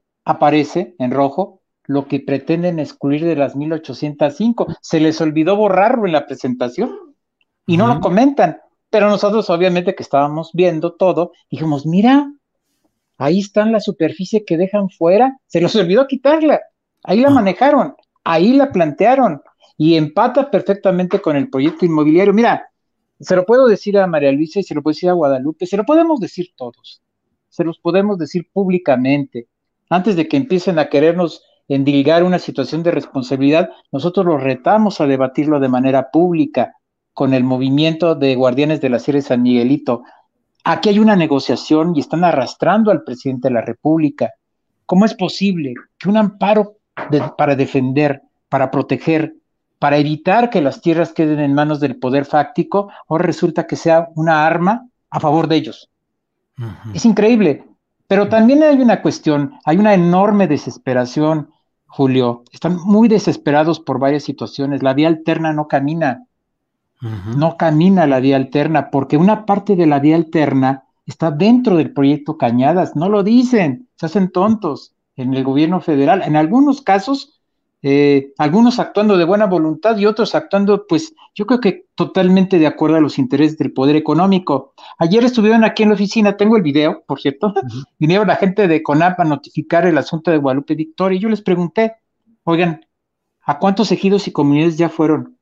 aparece 0.25 0.95
en 0.99 1.11
rojo 1.11 1.61
lo 1.85 2.07
que 2.07 2.19
pretenden 2.19 2.79
excluir 2.79 3.25
de 3.25 3.35
las 3.35 3.55
1805. 3.55 4.67
Se 4.81 4.99
les 4.99 5.19
olvidó 5.21 5.55
borrarlo 5.55 6.05
en 6.05 6.13
la 6.13 6.25
presentación 6.25 6.91
y 7.65 7.77
no 7.77 7.87
lo 7.87 7.99
comentan. 7.99 8.57
Pero 8.89 9.09
nosotros, 9.09 9.49
obviamente, 9.49 9.95
que 9.95 10.03
estábamos 10.03 10.51
viendo 10.53 10.93
todo, 10.93 11.31
dijimos, 11.49 11.85
mira, 11.85 12.31
ahí 13.17 13.39
está 13.39 13.65
la 13.65 13.79
superficie 13.79 14.43
que 14.45 14.57
dejan 14.57 14.89
fuera, 14.89 15.37
se 15.47 15.61
les 15.61 15.75
olvidó 15.75 16.07
quitarla. 16.07 16.59
Ahí 17.03 17.21
la 17.21 17.29
manejaron, 17.29 17.95
ahí 18.23 18.53
la 18.53 18.71
plantearon 18.71 19.41
y 19.77 19.95
empata 19.95 20.51
perfectamente 20.51 21.19
con 21.19 21.35
el 21.35 21.49
proyecto 21.49 21.85
inmobiliario. 21.85 22.33
Mira, 22.33 22.69
se 23.19 23.35
lo 23.35 23.45
puedo 23.45 23.67
decir 23.67 23.97
a 23.97 24.07
María 24.07 24.31
Luisa 24.31 24.59
y 24.59 24.63
se 24.63 24.75
lo 24.75 24.81
puedo 24.81 24.93
decir 24.93 25.09
a 25.09 25.13
Guadalupe, 25.13 25.65
se 25.65 25.77
lo 25.77 25.85
podemos 25.85 26.19
decir 26.19 26.49
todos, 26.55 27.01
se 27.49 27.63
los 27.63 27.79
podemos 27.79 28.17
decir 28.17 28.47
públicamente 28.51 29.47
antes 29.91 30.15
de 30.15 30.29
que 30.29 30.37
empiecen 30.37 30.79
a 30.79 30.87
querernos 30.87 31.43
endilgar 31.67 32.23
una 32.23 32.39
situación 32.39 32.81
de 32.81 32.91
responsabilidad, 32.91 33.69
nosotros 33.91 34.25
los 34.25 34.41
retamos 34.41 35.01
a 35.01 35.05
debatirlo 35.05 35.59
de 35.59 35.67
manera 35.67 36.09
pública 36.11 36.75
con 37.13 37.33
el 37.33 37.43
movimiento 37.43 38.15
de 38.15 38.35
Guardianes 38.35 38.79
de 38.79 38.89
la 38.89 38.99
Sierra 38.99 39.21
San 39.21 39.41
Miguelito. 39.41 40.03
Aquí 40.63 40.87
hay 40.87 40.99
una 40.99 41.17
negociación 41.17 41.93
y 41.93 41.99
están 41.99 42.23
arrastrando 42.23 42.89
al 42.89 43.03
presidente 43.03 43.49
de 43.49 43.53
la 43.53 43.61
República. 43.61 44.31
¿Cómo 44.85 45.03
es 45.03 45.13
posible 45.13 45.73
que 45.99 46.07
un 46.07 46.15
amparo 46.15 46.77
para 47.37 47.57
defender, 47.57 48.21
para 48.47 48.71
proteger, 48.71 49.35
para 49.77 49.97
evitar 49.97 50.49
que 50.49 50.61
las 50.61 50.81
tierras 50.81 51.11
queden 51.11 51.41
en 51.41 51.53
manos 51.53 51.81
del 51.81 51.97
poder 51.97 52.23
fáctico, 52.23 52.89
ahora 53.09 53.25
resulta 53.25 53.67
que 53.67 53.75
sea 53.75 54.07
una 54.15 54.45
arma 54.45 54.87
a 55.09 55.19
favor 55.19 55.49
de 55.49 55.57
ellos? 55.57 55.89
Es 56.93 57.03
increíble. 57.03 57.65
Pero 58.11 58.27
también 58.27 58.61
hay 58.61 58.75
una 58.81 59.01
cuestión, 59.01 59.53
hay 59.63 59.77
una 59.77 59.93
enorme 59.93 60.45
desesperación, 60.45 61.49
Julio. 61.87 62.43
Están 62.51 62.75
muy 62.83 63.07
desesperados 63.07 63.79
por 63.79 63.99
varias 63.99 64.23
situaciones. 64.23 64.83
La 64.83 64.93
vía 64.93 65.07
alterna 65.07 65.53
no 65.53 65.69
camina. 65.69 66.25
No 67.37 67.55
camina 67.55 68.05
la 68.07 68.19
vía 68.19 68.35
alterna 68.35 68.89
porque 68.91 69.15
una 69.15 69.45
parte 69.45 69.77
de 69.77 69.85
la 69.85 69.99
vía 69.99 70.17
alterna 70.17 70.83
está 71.05 71.31
dentro 71.31 71.77
del 71.77 71.93
proyecto 71.93 72.37
Cañadas. 72.37 72.97
No 72.97 73.07
lo 73.07 73.23
dicen, 73.23 73.87
se 73.95 74.07
hacen 74.07 74.29
tontos 74.29 74.93
en 75.15 75.33
el 75.33 75.45
gobierno 75.45 75.79
federal. 75.79 76.21
En 76.21 76.35
algunos 76.35 76.81
casos 76.81 77.40
eh, 77.83 78.33
algunos 78.37 78.79
actuando 78.79 79.17
de 79.17 79.25
buena 79.25 79.47
voluntad 79.47 79.97
y 79.97 80.05
otros 80.05 80.35
actuando, 80.35 80.85
pues 80.87 81.15
yo 81.33 81.47
creo 81.47 81.59
que 81.59 81.87
totalmente 81.95 82.59
de 82.59 82.67
acuerdo 82.67 82.97
a 82.97 83.01
los 83.01 83.17
intereses 83.17 83.57
del 83.57 83.73
poder 83.73 83.95
económico. 83.95 84.73
Ayer 84.99 85.23
estuvieron 85.23 85.63
aquí 85.63 85.83
en 85.83 85.89
la 85.89 85.95
oficina, 85.95 86.37
tengo 86.37 86.57
el 86.57 86.61
video, 86.61 87.03
por 87.07 87.19
cierto, 87.19 87.53
vinieron 87.99 88.27
la 88.27 88.35
gente 88.35 88.67
de 88.67 88.83
CONAP 88.83 89.19
a 89.19 89.23
notificar 89.23 89.87
el 89.87 89.97
asunto 89.97 90.29
de 90.29 90.37
Guadalupe 90.37 90.75
Victoria 90.75 91.17
y 91.17 91.21
yo 91.21 91.29
les 91.29 91.41
pregunté, 91.41 91.95
oigan, 92.43 92.85
¿a 93.41 93.57
cuántos 93.57 93.91
ejidos 93.91 94.27
y 94.27 94.31
comunidades 94.31 94.77
ya 94.77 94.89
fueron 94.89 95.39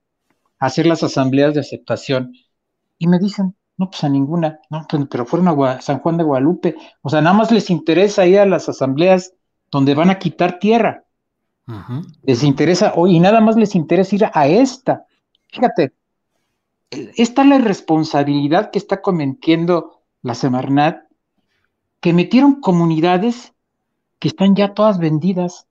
a 0.60 0.67
hacer 0.67 0.86
las 0.86 1.03
asambleas 1.03 1.53
de 1.53 1.60
aceptación? 1.60 2.34
Y 2.98 3.08
me 3.08 3.19
dicen, 3.19 3.55
no, 3.75 3.89
pues 3.89 4.03
a 4.05 4.10
ninguna, 4.10 4.60
no, 4.69 4.86
pues, 4.89 5.03
pero 5.12 5.25
fueron 5.25 5.48
a 5.48 5.81
San 5.81 6.00
Juan 6.00 6.17
de 6.17 6.24
Guadalupe, 6.24 6.75
o 7.01 7.10
sea, 7.10 7.22
nada 7.22 7.36
más 7.36 7.51
les 7.51 7.69
interesa 7.69 8.25
ir 8.25 8.39
a 8.39 8.46
las 8.46 8.69
asambleas 8.69 9.34
donde 9.72 9.93
van 9.93 10.10
a 10.10 10.19
quitar 10.19 10.60
tierra 10.60 11.05
les 12.23 12.43
interesa, 12.43 12.93
y 13.07 13.19
nada 13.19 13.41
más 13.41 13.55
les 13.55 13.75
interesa 13.75 14.15
ir 14.15 14.25
a 14.33 14.47
esta. 14.47 15.05
Fíjate, 15.47 15.93
esta 16.89 17.41
es 17.43 17.47
la 17.47 17.57
irresponsabilidad 17.57 18.71
que 18.71 18.79
está 18.79 19.01
cometiendo 19.01 20.01
la 20.21 20.35
Semarnat, 20.35 21.03
que 21.99 22.13
metieron 22.13 22.61
comunidades 22.61 23.53
que 24.19 24.29
están 24.29 24.55
ya 24.55 24.73
todas 24.73 24.99
vendidas. 24.99 25.67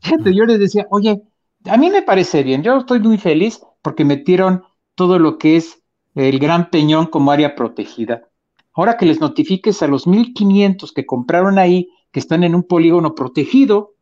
Fíjate, 0.00 0.34
yo 0.34 0.44
les 0.44 0.58
decía, 0.58 0.86
oye, 0.90 1.22
a 1.66 1.76
mí 1.76 1.90
me 1.90 2.02
parece 2.02 2.42
bien, 2.42 2.62
yo 2.62 2.78
estoy 2.78 3.00
muy 3.00 3.18
feliz 3.18 3.60
porque 3.82 4.04
metieron 4.04 4.64
todo 4.94 5.18
lo 5.18 5.38
que 5.38 5.56
es 5.56 5.82
el 6.14 6.38
Gran 6.38 6.70
Peñón 6.70 7.06
como 7.06 7.30
área 7.30 7.54
protegida. 7.54 8.28
Ahora 8.72 8.96
que 8.96 9.06
les 9.06 9.20
notifiques 9.20 9.82
a 9.82 9.86
los 9.86 10.06
1500 10.06 10.92
que 10.92 11.06
compraron 11.06 11.58
ahí, 11.58 11.88
que 12.12 12.20
están 12.20 12.44
en 12.44 12.54
un 12.54 12.62
polígono 12.62 13.14
protegido, 13.14 13.94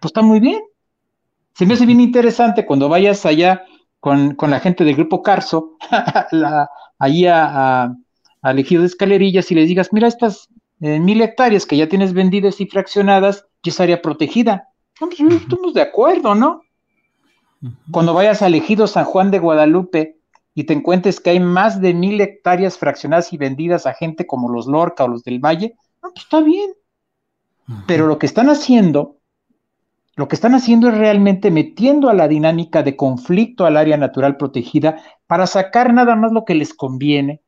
pues 0.00 0.10
está 0.10 0.22
muy 0.22 0.40
bien. 0.40 0.60
Se 1.54 1.66
me 1.66 1.74
hace 1.74 1.86
bien 1.86 2.00
interesante 2.00 2.64
cuando 2.64 2.88
vayas 2.88 3.26
allá 3.26 3.64
con, 4.00 4.36
la 4.40 4.60
gente 4.60 4.84
del 4.84 4.94
grupo 4.94 5.22
Carso, 5.22 5.76
allí 6.98 7.26
a, 7.26 7.94
a, 8.42 8.54
de 8.54 8.62
escalerillas 8.62 9.50
y 9.50 9.54
les 9.54 9.68
digas, 9.68 9.92
mira, 9.92 10.06
estas 10.06 10.48
eh, 10.80 11.00
mil 11.00 11.20
hectáreas 11.20 11.66
que 11.66 11.76
ya 11.76 11.88
tienes 11.88 12.12
vendidas 12.12 12.60
y 12.60 12.66
fraccionadas, 12.66 13.46
ya 13.62 13.70
es 13.70 13.80
área 13.80 14.00
protegida. 14.00 14.68
Pues, 14.98 15.18
estamos 15.18 15.74
de 15.74 15.82
acuerdo, 15.82 16.34
¿no? 16.34 16.62
Cuando 17.90 18.14
vayas 18.14 18.40
a 18.40 18.46
elegido 18.46 18.86
San 18.86 19.04
Juan 19.04 19.32
de 19.32 19.40
Guadalupe 19.40 20.16
y 20.54 20.64
te 20.64 20.74
encuentres 20.74 21.18
que 21.18 21.30
hay 21.30 21.40
más 21.40 21.80
de 21.80 21.92
mil 21.92 22.20
hectáreas 22.20 22.78
fraccionadas 22.78 23.32
y 23.32 23.36
vendidas 23.36 23.86
a 23.86 23.94
gente 23.94 24.26
como 24.26 24.48
los 24.48 24.66
Lorca 24.66 25.04
o 25.04 25.08
los 25.08 25.24
del 25.24 25.40
Valle, 25.40 25.74
pues 26.00 26.14
está 26.16 26.40
bien. 26.40 26.70
Pero 27.86 28.06
lo 28.06 28.18
que 28.18 28.26
están 28.26 28.48
haciendo 28.48 29.17
lo 30.18 30.26
que 30.26 30.34
están 30.34 30.56
haciendo 30.56 30.88
es 30.88 30.98
realmente 30.98 31.52
metiendo 31.52 32.08
a 32.08 32.12
la 32.12 32.26
dinámica 32.26 32.82
de 32.82 32.96
conflicto 32.96 33.66
al 33.66 33.76
área 33.76 33.96
natural 33.96 34.36
protegida 34.36 35.00
para 35.28 35.46
sacar 35.46 35.94
nada 35.94 36.16
más 36.16 36.32
lo 36.32 36.44
que 36.44 36.56
les 36.56 36.74
conviene 36.74 37.40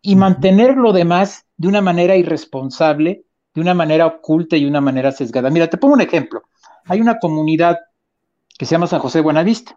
y 0.00 0.16
mantener 0.16 0.78
lo 0.78 0.94
demás 0.94 1.44
de 1.58 1.68
una 1.68 1.82
manera 1.82 2.16
irresponsable, 2.16 3.26
de 3.52 3.60
una 3.60 3.74
manera 3.74 4.06
oculta 4.06 4.56
y 4.56 4.64
una 4.64 4.80
manera 4.80 5.12
sesgada. 5.12 5.50
Mira, 5.50 5.68
te 5.68 5.76
pongo 5.76 5.92
un 5.92 6.00
ejemplo. 6.00 6.44
Hay 6.86 6.98
una 6.98 7.18
comunidad 7.18 7.78
que 8.56 8.64
se 8.64 8.74
llama 8.74 8.86
San 8.86 9.00
José 9.00 9.18
de 9.18 9.24
Buenavista. 9.24 9.74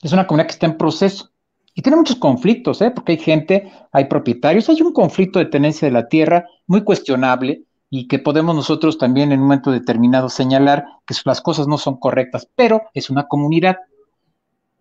Es 0.00 0.12
una 0.12 0.24
comunidad 0.24 0.46
que 0.46 0.52
está 0.52 0.66
en 0.66 0.78
proceso 0.78 1.32
y 1.74 1.82
tiene 1.82 1.96
muchos 1.96 2.14
conflictos, 2.14 2.80
¿eh? 2.80 2.92
porque 2.92 3.12
hay 3.12 3.18
gente, 3.18 3.72
hay 3.90 4.04
propietarios, 4.04 4.68
hay 4.68 4.82
un 4.82 4.92
conflicto 4.92 5.40
de 5.40 5.46
tenencia 5.46 5.88
de 5.88 5.92
la 5.92 6.06
tierra 6.06 6.46
muy 6.68 6.84
cuestionable, 6.84 7.64
y 7.90 8.06
que 8.06 8.18
podemos 8.18 8.54
nosotros 8.54 8.98
también 8.98 9.32
en 9.32 9.40
un 9.40 9.46
momento 9.46 9.70
determinado 9.70 10.28
señalar 10.28 10.84
que 11.06 11.14
las 11.24 11.40
cosas 11.40 11.66
no 11.66 11.78
son 11.78 11.96
correctas, 11.96 12.48
pero 12.54 12.82
es 12.94 13.10
una 13.10 13.26
comunidad. 13.26 13.78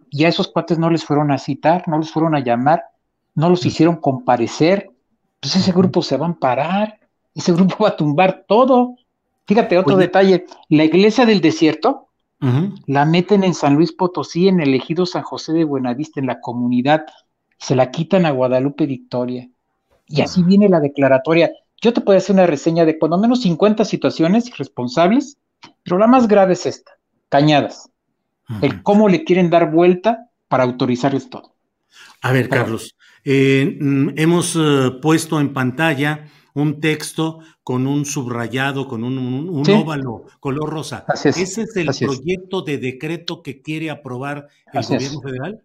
Y 0.09 0.25
a 0.25 0.27
esos 0.27 0.49
cuates 0.49 0.77
no 0.77 0.89
les 0.89 1.05
fueron 1.05 1.31
a 1.31 1.37
citar, 1.37 1.87
no 1.87 1.97
les 1.99 2.11
fueron 2.11 2.35
a 2.35 2.39
llamar, 2.39 2.83
no 3.35 3.49
los 3.49 3.65
hicieron 3.65 3.97
comparecer. 3.97 4.89
Pues 5.39 5.55
ese 5.55 5.71
grupo 5.71 6.01
se 6.01 6.17
va 6.17 6.25
a 6.25 6.29
amparar, 6.29 6.99
ese 7.33 7.53
grupo 7.53 7.83
va 7.83 7.89
a 7.89 7.97
tumbar 7.97 8.45
todo. 8.47 8.95
Fíjate, 9.45 9.77
otro 9.77 9.95
detalle, 9.95 10.45
la 10.69 10.83
iglesia 10.83 11.25
del 11.25 11.39
desierto 11.39 12.07
la 12.85 13.05
meten 13.05 13.43
en 13.43 13.53
San 13.55 13.75
Luis 13.75 13.91
Potosí, 13.91 14.47
en 14.47 14.59
el 14.59 14.73
ejido 14.73 15.05
San 15.05 15.23
José 15.23 15.53
de 15.53 15.63
Buenavista, 15.63 16.19
en 16.19 16.27
la 16.27 16.39
comunidad, 16.39 17.05
se 17.57 17.75
la 17.75 17.89
quitan 17.89 18.25
a 18.25 18.31
Guadalupe 18.31 18.85
Victoria. 18.85 19.49
Y 20.07 20.21
así 20.21 20.43
viene 20.43 20.69
la 20.69 20.79
declaratoria. 20.79 21.51
Yo 21.81 21.93
te 21.93 22.01
puedo 22.01 22.17
hacer 22.17 22.33
una 22.33 22.47
reseña 22.47 22.85
de 22.85 22.97
cuando 22.97 23.17
menos 23.17 23.41
50 23.41 23.85
situaciones 23.85 24.47
irresponsables, 24.47 25.37
pero 25.83 25.97
la 25.97 26.07
más 26.07 26.27
grave 26.27 26.53
es 26.53 26.65
esta, 26.65 26.93
cañadas. 27.29 27.89
El 28.61 28.81
cómo 28.81 29.09
le 29.09 29.25
quieren 29.25 29.49
dar 29.49 29.71
vuelta 29.71 30.29
para 30.47 30.63
autorizarles 30.63 31.29
todo. 31.29 31.53
A 32.21 32.31
ver, 32.31 32.47
Carlos, 32.49 32.95
eh, 33.25 33.77
mm, 33.79 34.09
hemos 34.15 34.55
eh, 34.55 34.91
puesto 35.01 35.39
en 35.39 35.53
pantalla 35.53 36.27
un 36.53 36.79
texto 36.79 37.39
con 37.61 37.85
un 37.85 38.05
subrayado, 38.05 38.87
con 38.87 39.03
un, 39.03 39.63
óvalo 39.69 40.25
color 40.39 40.69
rosa. 40.69 41.05
¿Ese 41.13 41.41
es 41.43 41.75
el 41.75 41.87
proyecto 41.87 42.61
de 42.61 42.77
decreto 42.77 43.43
que 43.43 43.61
quiere 43.61 43.91
aprobar 43.91 44.47
el 44.73 44.83
gobierno 44.83 45.21
federal? 45.21 45.61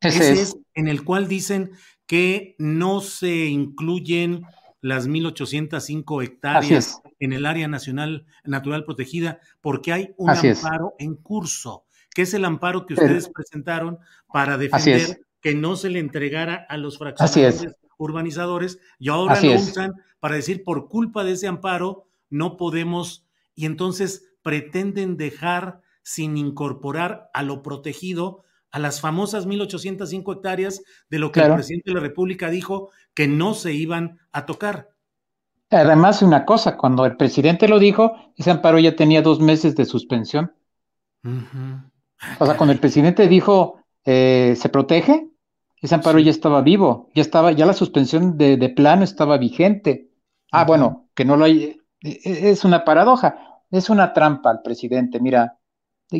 Ese, 0.00 0.32
es. 0.32 0.56
en 0.74 0.88
el 0.88 1.04
cual 1.04 1.28
dicen 1.28 1.72
que 2.06 2.56
no 2.58 3.02
se 3.02 3.46
incluyen 3.46 4.46
las 4.80 5.08
1.805 5.08 6.24
hectáreas 6.24 7.02
en 7.18 7.32
el 7.32 7.46
área 7.46 7.68
nacional 7.68 8.26
natural 8.44 8.84
protegida 8.84 9.40
porque 9.60 9.92
hay 9.92 10.14
un 10.16 10.30
amparo 10.30 10.94
en 10.98 11.16
curso, 11.16 11.84
que 12.14 12.22
es 12.22 12.34
el 12.34 12.44
amparo 12.44 12.86
que 12.86 12.94
ustedes 12.94 13.28
presentaron 13.28 13.98
para 14.32 14.58
defender 14.58 15.20
que 15.40 15.54
no 15.54 15.76
se 15.76 15.90
le 15.90 15.98
entregara 15.98 16.66
a 16.68 16.76
los 16.76 16.98
fraccionadores 16.98 17.74
urbanizadores 17.98 18.78
y 18.98 19.10
ahora 19.10 19.40
lo 19.40 19.54
usan 19.56 19.92
para 20.20 20.34
decir 20.34 20.64
por 20.64 20.88
culpa 20.88 21.22
de 21.22 21.32
ese 21.32 21.46
amparo 21.46 22.06
no 22.30 22.56
podemos 22.56 23.26
y 23.54 23.66
entonces 23.66 24.32
pretenden 24.42 25.18
dejar 25.18 25.82
sin 26.02 26.38
incorporar 26.38 27.30
a 27.34 27.42
lo 27.42 27.62
protegido 27.62 28.44
a 28.70 28.78
las 28.78 29.00
famosas 29.00 29.46
1.805 29.46 30.36
hectáreas 30.36 30.82
de 31.08 31.18
lo 31.18 31.32
que 31.32 31.40
el 31.40 31.54
presidente 31.54 31.90
de 31.90 31.94
la 31.94 32.00
República 32.00 32.50
dijo 32.50 32.90
que 33.14 33.28
no 33.28 33.54
se 33.54 33.72
iban 33.72 34.18
a 34.32 34.46
tocar. 34.46 34.90
Además, 35.70 36.22
una 36.22 36.44
cosa, 36.44 36.76
cuando 36.76 37.04
el 37.06 37.16
presidente 37.16 37.68
lo 37.68 37.78
dijo, 37.78 38.12
ese 38.36 38.50
amparo 38.50 38.78
ya 38.78 38.96
tenía 38.96 39.22
dos 39.22 39.40
meses 39.40 39.76
de 39.76 39.84
suspensión. 39.84 40.52
O 41.22 42.46
sea, 42.46 42.56
cuando 42.56 42.72
el 42.72 42.80
presidente 42.80 43.28
dijo 43.28 43.80
eh, 44.04 44.54
se 44.56 44.68
protege, 44.68 45.28
ese 45.80 45.94
amparo 45.94 46.18
ya 46.18 46.30
estaba 46.30 46.62
vivo, 46.62 47.10
ya 47.14 47.22
estaba, 47.22 47.52
ya 47.52 47.66
la 47.66 47.72
suspensión 47.72 48.36
de, 48.36 48.56
de 48.56 48.68
plano 48.68 49.04
estaba 49.04 49.38
vigente. 49.38 50.10
Ah, 50.52 50.64
bueno, 50.64 51.08
que 51.14 51.24
no 51.24 51.36
lo 51.36 51.44
hay, 51.44 51.80
e, 52.02 52.20
e, 52.24 52.50
es 52.50 52.64
una 52.64 52.84
paradoja, 52.84 53.60
es 53.70 53.90
una 53.90 54.12
trampa 54.12 54.50
al 54.50 54.62
presidente. 54.62 55.20
Mira, 55.20 55.58
eh, 55.58 55.59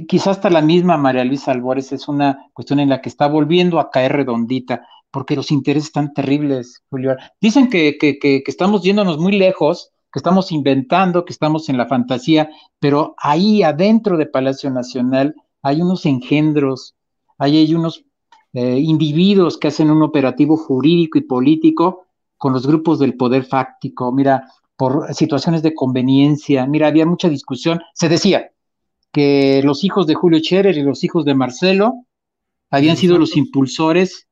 quizás 0.06 0.36
hasta 0.36 0.50
la 0.50 0.62
misma 0.62 0.96
María 0.96 1.24
Luisa 1.24 1.52
Albores 1.52 1.92
es 1.92 2.08
una 2.08 2.46
cuestión 2.52 2.80
en 2.80 2.88
la 2.88 3.00
que 3.00 3.08
está 3.08 3.26
volviendo 3.26 3.80
a 3.80 3.90
caer 3.90 4.12
redondita, 4.12 4.86
porque 5.10 5.36
los 5.36 5.50
intereses 5.50 5.88
están 5.88 6.14
terribles, 6.14 6.82
Julio. 6.90 7.16
Dicen 7.40 7.68
que, 7.68 7.98
que, 7.98 8.18
que, 8.18 8.42
que 8.42 8.50
estamos 8.50 8.82
yéndonos 8.82 9.18
muy 9.18 9.32
lejos, 9.32 9.90
que 10.12 10.18
estamos 10.18 10.52
inventando, 10.52 11.24
que 11.24 11.32
estamos 11.32 11.68
en 11.68 11.76
la 11.76 11.86
fantasía, 11.86 12.50
pero 12.78 13.14
ahí 13.18 13.62
adentro 13.62 14.16
de 14.16 14.26
Palacio 14.26 14.70
Nacional 14.70 15.34
hay 15.62 15.82
unos 15.82 16.06
engendros, 16.06 16.94
ahí 17.38 17.58
hay 17.58 17.74
unos 17.74 18.04
eh, 18.52 18.78
individuos 18.78 19.58
que 19.58 19.68
hacen 19.68 19.90
un 19.90 20.02
operativo 20.02 20.56
jurídico 20.56 21.18
y 21.18 21.22
político 21.22 22.06
con 22.36 22.52
los 22.52 22.66
grupos 22.66 22.98
del 22.98 23.16
poder 23.16 23.44
fáctico, 23.44 24.10
mira, 24.12 24.48
por 24.76 25.12
situaciones 25.14 25.62
de 25.62 25.74
conveniencia, 25.74 26.66
mira, 26.66 26.88
había 26.88 27.04
mucha 27.04 27.28
discusión, 27.28 27.80
se 27.92 28.08
decía 28.08 28.50
que 29.12 29.62
los 29.64 29.84
hijos 29.84 30.06
de 30.06 30.14
Julio 30.14 30.40
Scherer 30.40 30.76
y 30.76 30.82
los 30.82 31.04
hijos 31.04 31.24
de 31.24 31.34
Marcelo 31.34 32.06
habían 32.70 32.96
sido 32.96 33.18
los 33.18 33.36
impulsores, 33.36 34.28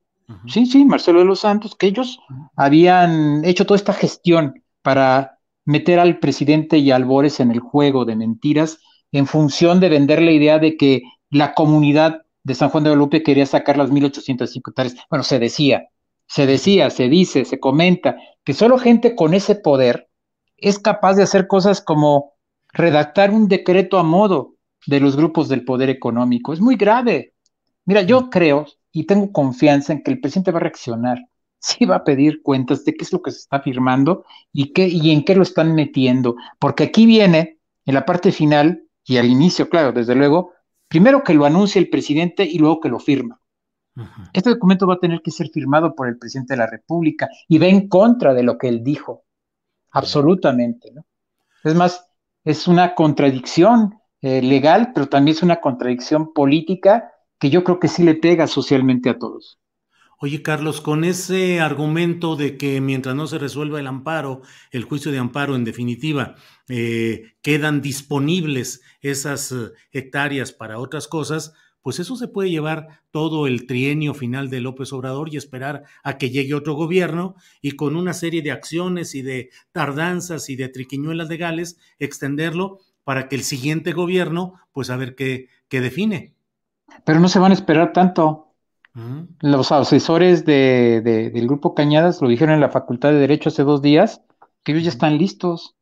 sí, 0.47 0.67
sí, 0.67 0.85
Marcelo 0.85 1.19
de 1.21 1.25
los 1.25 1.41
Santos, 1.41 1.75
que 1.75 1.87
ellos 1.87 2.21
habían 2.57 3.45
hecho 3.45 3.67
toda 3.67 3.77
esta 3.77 3.93
gestión 3.93 4.63
para 4.83 5.39
meter 5.65 5.99
al 5.99 6.19
presidente 6.19 6.79
y 6.79 6.91
a 6.91 6.97
Albores 6.97 7.41
en 7.41 7.51
el 7.51 7.61
juego 7.61 8.05
de 8.05 8.17
mentiras 8.17 8.79
en 9.13 9.27
función 9.27 9.81
de 9.81 9.89
vender 9.89 10.23
la 10.23 10.33
idea 10.33 10.59
de 10.59 10.77
que 10.77 11.03
la 11.31 11.55
comunidad 11.55 12.23
de 12.45 12.55
San 12.55 12.71
Juan 12.71 12.85
de 12.85 12.91
Guadalupe 12.91 13.23
quería 13.23 13.47
sacar 13.47 13.77
las 13.77 13.91
1805 13.91 14.71
hectáreas. 14.71 14.97
Bueno, 15.11 15.23
se 15.23 15.39
decía, 15.39 15.89
se 16.27 16.47
decía, 16.47 16.91
se 16.91 17.09
dice, 17.09 17.45
se 17.45 17.59
comenta 17.59 18.17
que 18.45 18.55
solo 18.55 18.79
gente 18.79 19.15
con 19.15 19.35
ese 19.35 19.55
poder 19.55 20.09
es 20.57 20.79
capaz 20.79 21.15
de 21.15 21.23
hacer 21.23 21.47
cosas 21.47 21.81
como 21.81 22.33
redactar 22.73 23.31
un 23.31 23.49
decreto 23.49 23.99
a 23.99 24.03
modo 24.03 24.55
de 24.89 25.01
los 25.01 25.17
grupos 25.17 25.49
del 25.49 25.65
poder 25.65 25.91
económico. 25.91 26.55
Es 26.55 26.61
muy 26.61 26.77
grave. 26.77 27.35
Mira, 27.85 28.03
yo 28.03 28.23
mm. 28.23 28.31
creo 28.31 28.67
y 28.91 29.05
tengo 29.05 29.31
confianza 29.33 29.93
en 29.93 30.03
que 30.03 30.11
el 30.11 30.21
presidente 30.21 30.51
va 30.51 30.59
a 30.59 30.63
reaccionar. 30.63 31.19
Sí 31.61 31.87
va 31.87 31.97
a 31.97 32.05
pedir 32.05 32.41
cuentas 32.41 32.85
de 32.85 32.95
qué 32.95 33.03
es 33.03 33.13
lo 33.13 33.21
que 33.21 33.33
se 33.33 33.39
está 33.39 33.61
firmando 33.61 34.25
y, 34.53 34.73
qué, 34.73 34.87
y 34.87 35.11
en 35.11 35.25
qué 35.25 35.35
lo 35.35 35.43
están 35.43 35.75
metiendo. 35.75 36.37
Porque 36.61 36.85
aquí 36.85 37.05
viene, 37.05 37.59
en 37.85 37.95
la 37.95 38.07
parte 38.07 38.31
final 38.31 38.85
y 39.05 39.17
al 39.17 39.27
inicio, 39.27 39.69
claro, 39.69 39.91
desde 39.91 40.15
luego, 40.15 40.53
primero 40.87 41.25
que 41.25 41.35
lo 41.35 41.45
anuncie 41.45 41.81
el 41.81 41.91
presidente 41.91 42.45
y 42.45 42.59
luego 42.59 42.79
que 42.79 42.89
lo 42.89 43.01
firma. 43.01 43.41
Este 44.33 44.51
documento 44.51 44.87
va 44.87 44.95
a 44.95 45.01
tener 45.01 45.21
que 45.21 45.33
ser 45.33 45.49
firmado 45.49 45.97
por 45.97 46.07
el 46.07 46.17
presidente 46.17 46.55
de 46.55 46.59
la 46.59 46.71
República 46.71 47.29
y 47.49 47.59
va 47.59 47.67
en 47.67 47.89
contra 47.89 48.33
de 48.35 48.45
lo 48.45 48.57
que 48.57 48.69
él 48.69 48.85
dijo, 48.85 49.25
absolutamente. 49.91 50.93
¿no? 50.93 51.05
Es 51.65 51.75
más, 51.75 52.07
es 52.45 52.69
una 52.69 52.95
contradicción 52.95 53.98
eh, 54.23 54.43
legal, 54.43 54.93
pero 54.95 55.09
también 55.09 55.37
es 55.37 55.43
una 55.43 55.61
contradicción 55.61 56.33
política 56.33 57.13
que 57.39 57.51
yo 57.51 57.65
creo 57.65 57.79
que 57.79 57.89
sí 57.89 58.03
le 58.03 58.15
pega 58.15 58.47
socialmente 58.47 59.11
a 59.11 59.19
todos. 59.19 59.59
Oye, 60.21 60.43
Carlos, 60.43 60.81
con 60.81 61.05
ese 61.05 61.61
argumento 61.61 62.35
de 62.35 62.57
que 62.57 62.81
mientras 62.81 63.15
no 63.15 63.29
se 63.29 63.39
resuelva 63.39 63.79
el 63.79 63.87
amparo, 63.87 64.43
el 64.73 64.83
juicio 64.83 65.13
de 65.13 65.19
amparo 65.19 65.55
en 65.55 65.63
definitiva, 65.63 66.35
eh, 66.69 67.35
quedan 67.41 67.81
disponibles 67.81 68.83
esas 69.01 69.53
eh, 69.53 69.71
hectáreas 69.93 70.51
para 70.51 70.81
otras 70.81 71.07
cosas, 71.07 71.53
pues 71.83 72.01
eso 72.01 72.17
se 72.17 72.27
puede 72.27 72.51
llevar 72.51 73.05
todo 73.13 73.47
el 73.47 73.67
trienio 73.67 74.13
final 74.13 74.51
de 74.51 74.61
López 74.61 74.93
Obrador 74.93 75.33
y 75.33 75.37
esperar 75.37 75.85
a 76.03 76.19
que 76.19 76.31
llegue 76.31 76.55
otro 76.55 76.75
gobierno 76.75 77.37
y 77.63 77.73
con 77.73 77.95
una 77.95 78.13
serie 78.13 78.43
de 78.43 78.51
acciones 78.51 79.15
y 79.15 79.23
de 79.23 79.51
tardanzas 79.71 80.51
y 80.51 80.57
de 80.57 80.69
triquiñuelas 80.69 81.29
legales 81.29 81.79
extenderlo 82.01 82.81
para 83.09 83.27
que 83.27 83.37
el 83.37 83.43
siguiente 83.43 83.93
gobierno, 83.93 84.61
pues 84.71 84.91
a 84.91 84.97
ver 84.97 85.15
qué, 85.15 85.49
qué 85.71 85.81
define. 85.81 86.35
Pero 87.05 87.21
no 87.21 87.31
se 87.31 87.39
van 87.39 87.53
a 87.53 87.55
esperar 87.55 87.95
tanto. 87.95 88.53
Los 89.41 89.73
asesores 89.73 90.45
del 90.45 91.47
Grupo 91.47 91.75
Cañadas 91.75 92.21
lo 92.21 92.29
dijeron 92.29 92.57
en 92.57 92.61
la 92.61 92.69
Facultad 92.69 93.09
de 93.09 93.19
Derecho 93.19 93.49
hace 93.49 93.63
dos 93.63 93.81
días, 93.81 94.21
que 94.63 94.73
ellos 94.73 94.85
ya 94.85 94.91
están 94.91 95.17
listos. 95.17 95.75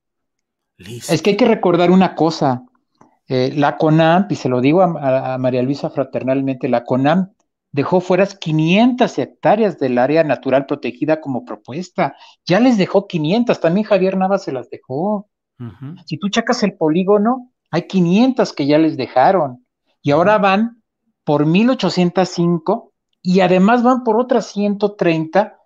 Es 0.79 1.21
que 1.21 1.31
hay 1.31 1.37
que 1.37 1.49
recordar 1.49 1.91
una 1.91 2.15
cosa. 2.15 2.63
Eh, 3.27 3.53
la 3.57 3.77
CONAM, 3.77 4.29
y 4.31 4.37
se 4.37 4.49
lo 4.49 4.61
digo 4.61 4.83
a, 4.83 5.37
María 5.37 5.65
Luisa 5.65 5.91
fraternalmente, 5.91 6.69
la 6.69 6.85
CONAM 6.85 7.33
dejó 7.73 8.01
fuera 8.01 8.25
500 8.25 9.19
hectáreas 9.19 9.81
del 9.81 9.99
área 9.99 10.23
natural 10.23 10.67
protegida 10.67 11.21
como 11.21 11.45
propuesta. 11.45 12.15
Ya 12.45 12.61
les 12.61 12.79
dejó 12.79 13.09
500, 13.09 13.59
también 13.59 13.85
Javier 13.85 14.17
Navas 14.17 14.45
se 14.45 14.53
las 14.53 14.71
dejó. 14.71 15.29
Si 16.05 16.19
tú 16.19 16.29
chacas 16.29 16.63
el 16.63 16.75
polígono, 16.75 17.51
hay 17.71 17.87
500 17.87 18.53
que 18.53 18.67
ya 18.67 18.79
les 18.79 18.97
dejaron. 18.97 19.67
Y 20.03 20.11
ahora 20.11 20.39
van 20.39 20.83
por 21.25 21.47
1805 21.47 22.93
y 23.23 23.41
además 23.41 23.83
van 23.83 24.05
por 24.05 24.19
otras 24.19 24.47
130 24.47 25.59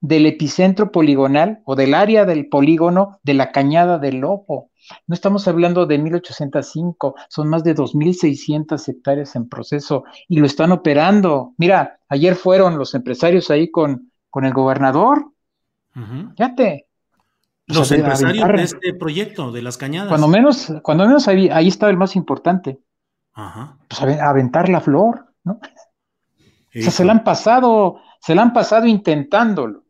del 0.00 0.26
epicentro 0.26 0.92
poligonal 0.92 1.60
o 1.64 1.74
del 1.74 1.94
área 1.94 2.24
del 2.24 2.48
polígono 2.48 3.18
de 3.22 3.34
la 3.34 3.50
Cañada 3.50 3.98
del 3.98 4.18
Lobo. 4.18 4.70
No 5.06 5.14
estamos 5.14 5.48
hablando 5.48 5.86
de 5.86 5.98
1805, 5.98 7.14
son 7.28 7.48
más 7.48 7.64
de 7.64 7.74
2.600 7.74 8.88
hectáreas 8.88 9.34
en 9.36 9.48
proceso 9.48 10.04
y 10.28 10.38
lo 10.38 10.46
están 10.46 10.72
operando. 10.72 11.54
Mira, 11.58 11.98
ayer 12.08 12.36
fueron 12.36 12.78
los 12.78 12.94
empresarios 12.94 13.50
ahí 13.50 13.70
con, 13.70 14.12
con 14.30 14.44
el 14.44 14.52
gobernador. 14.52 15.32
Fíjate. 16.36 16.87
Los 17.68 17.92
empresarios 17.92 18.48
de 18.48 18.62
este 18.62 18.94
proyecto, 18.94 19.52
de 19.52 19.62
las 19.62 19.76
cañadas. 19.76 20.08
Cuando 20.08 20.28
menos, 20.28 20.72
cuando 20.82 21.06
menos 21.06 21.28
ahí, 21.28 21.48
ahí 21.50 21.68
estaba 21.68 21.90
el 21.90 21.98
más 21.98 22.16
importante. 22.16 22.78
Ajá. 23.34 23.76
Pues 23.88 24.00
aventar 24.20 24.68
la 24.68 24.80
flor, 24.80 25.26
¿no? 25.44 25.60
se 26.72 27.04
la 27.04 27.12
han 27.12 27.24
pasado, 27.24 28.00
se 28.20 28.34
la 28.34 28.42
han 28.42 28.52
pasado 28.52 28.86
intentándolo. 28.86 29.84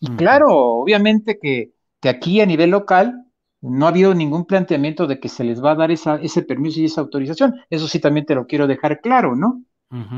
Y 0.00 0.08
claro, 0.16 0.48
obviamente 0.48 1.38
que, 1.38 1.72
aquí 2.08 2.40
a 2.40 2.46
nivel 2.46 2.70
local 2.70 3.24
no 3.60 3.86
ha 3.86 3.90
habido 3.90 4.14
ningún 4.14 4.44
planteamiento 4.44 5.06
de 5.06 5.20
que 5.20 5.28
se 5.28 5.44
les 5.44 5.62
va 5.62 5.72
a 5.72 5.76
dar 5.76 5.92
esa, 5.92 6.16
ese 6.16 6.42
permiso 6.42 6.80
y 6.80 6.86
esa 6.86 7.00
autorización. 7.00 7.60
Eso 7.70 7.86
sí 7.86 8.00
también 8.00 8.26
te 8.26 8.34
lo 8.34 8.46
quiero 8.46 8.66
dejar 8.66 9.00
claro, 9.00 9.36
¿no? 9.36 9.62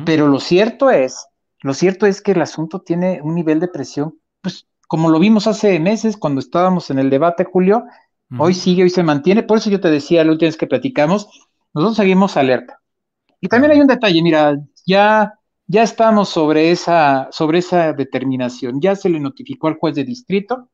Pero 0.07 0.29
lo 0.29 0.38
cierto 0.38 0.88
es, 0.88 1.27
lo 1.61 1.75
cierto 1.75 2.07
es 2.07 2.23
que 2.23 2.31
el 2.31 2.40
asunto 2.40 2.81
tiene 2.81 3.21
un 3.23 3.35
nivel 3.35 3.59
de 3.59 3.67
presión, 3.67 4.14
pues 4.40 4.69
como 4.94 5.11
lo 5.11 5.18
vimos 5.18 5.48
hace 5.48 5.80
meses 5.80 6.16
cuando 6.16 6.38
estábamos 6.38 6.88
en 6.88 7.00
el 7.00 7.11
debate, 7.11 7.42
Julio, 7.42 7.83
hoy 8.38 8.54
sigue, 8.54 8.85
hoy 8.85 8.90
se 8.90 9.02
mantiene. 9.02 9.42
Por 9.42 9.59
eso 9.59 9.68
yo 9.68 9.80
te 9.80 9.90
decía 9.90 10.22
la 10.22 10.30
última 10.30 10.46
vez 10.46 10.57
que 10.57 10.68
platicamos, 10.68 11.28
nosotros 11.74 11.96
seguimos 11.96 12.37
alerta. 12.37 12.80
Y 13.40 13.48
también 13.48 13.72
hay 13.72 13.80
un 13.80 13.88
detalle, 13.88 14.22
mira, 14.22 14.57
ya, 14.87 15.35
ya 15.66 15.83
estamos 15.83 16.28
sobre 16.28 16.70
esa, 16.70 17.26
sobre 17.33 17.59
esa 17.59 17.92
determinación, 17.92 18.80
ya 18.80 18.94
se 18.94 19.09
le 19.09 19.18
notificó 19.18 19.66
al 19.66 19.78
juez 19.78 19.96
de 19.96 20.04
distrito, 20.04 20.70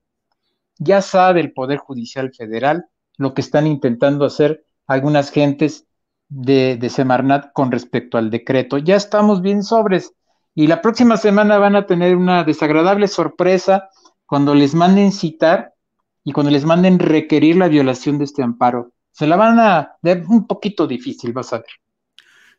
ya 0.76 1.00
sabe 1.00 1.40
el 1.40 1.54
Poder 1.54 1.78
Judicial 1.78 2.30
Federal 2.34 2.84
lo 3.16 3.32
que 3.32 3.40
están 3.40 3.66
intentando 3.66 4.26
hacer 4.26 4.66
algunas 4.86 5.30
gentes 5.30 5.86
de, 6.28 6.76
de 6.76 6.90
Semarnat 6.90 7.54
con 7.54 7.72
respecto 7.72 8.18
al 8.18 8.28
decreto. 8.30 8.76
Ya 8.76 8.96
estamos 8.96 9.40
bien 9.40 9.62
sobres 9.62 10.12
y 10.54 10.66
la 10.66 10.82
próxima 10.82 11.16
semana 11.16 11.56
van 11.56 11.74
a 11.74 11.86
tener 11.86 12.16
una 12.16 12.44
desagradable 12.44 13.08
sorpresa 13.08 13.88
cuando 14.30 14.54
les 14.54 14.76
manden 14.76 15.10
citar 15.10 15.74
y 16.22 16.30
cuando 16.30 16.52
les 16.52 16.64
manden 16.64 17.00
requerir 17.00 17.56
la 17.56 17.66
violación 17.66 18.16
de 18.16 18.26
este 18.26 18.44
amparo. 18.44 18.92
Se 19.10 19.26
la 19.26 19.34
van 19.34 19.58
a 19.58 19.96
dar 20.02 20.22
un 20.28 20.46
poquito 20.46 20.86
difícil, 20.86 21.32
vas 21.32 21.52
a 21.52 21.56
ver. 21.56 21.66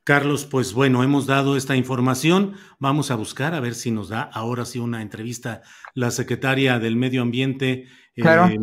Carlos, 0.04 0.44
pues 0.44 0.74
bueno, 0.74 1.02
hemos 1.02 1.28
dado 1.28 1.56
esta 1.56 1.78
información. 1.78 2.56
Vamos 2.78 3.10
a 3.10 3.16
buscar 3.16 3.54
a 3.54 3.62
ver 3.62 3.74
si 3.74 3.90
nos 3.90 4.10
da 4.10 4.22
ahora 4.22 4.66
sí 4.66 4.80
una 4.80 5.02
entrevista 5.02 5.62
la 5.94 6.12
secretaria 6.12 6.78
del 6.78 6.98
Medio 6.98 7.22
Ambiente, 7.22 7.88
eh, 8.18 8.58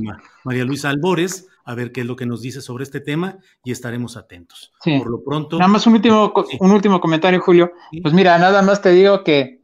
María 0.45 0.67
Luisa 0.67 0.91
Albores, 0.91 1.49
a 1.65 1.75
ver 1.75 1.93
qué 1.93 2.03
es 2.03 2.07
lo 2.07 2.15
que 2.15 2.27
nos 2.27 2.43
dice 2.43 2.61
sobre 2.61 2.85
este 2.85 3.01
tema 3.01 3.39
y 3.65 3.73
estaremos 3.73 4.19
atentos. 4.19 4.71
Por 4.85 5.09
lo 5.09 5.25
pronto. 5.25 5.57
Nada 5.57 5.73
más 5.73 5.87
un 5.87 5.95
último, 5.95 6.35
un 6.61 6.73
último 6.73 7.01
comentario, 7.01 7.41
Julio. 7.41 7.73
Pues 8.03 8.13
mira, 8.13 8.37
nada 8.37 8.61
más 8.61 8.83
te 8.83 8.91
digo 8.91 9.25
que, 9.25 9.63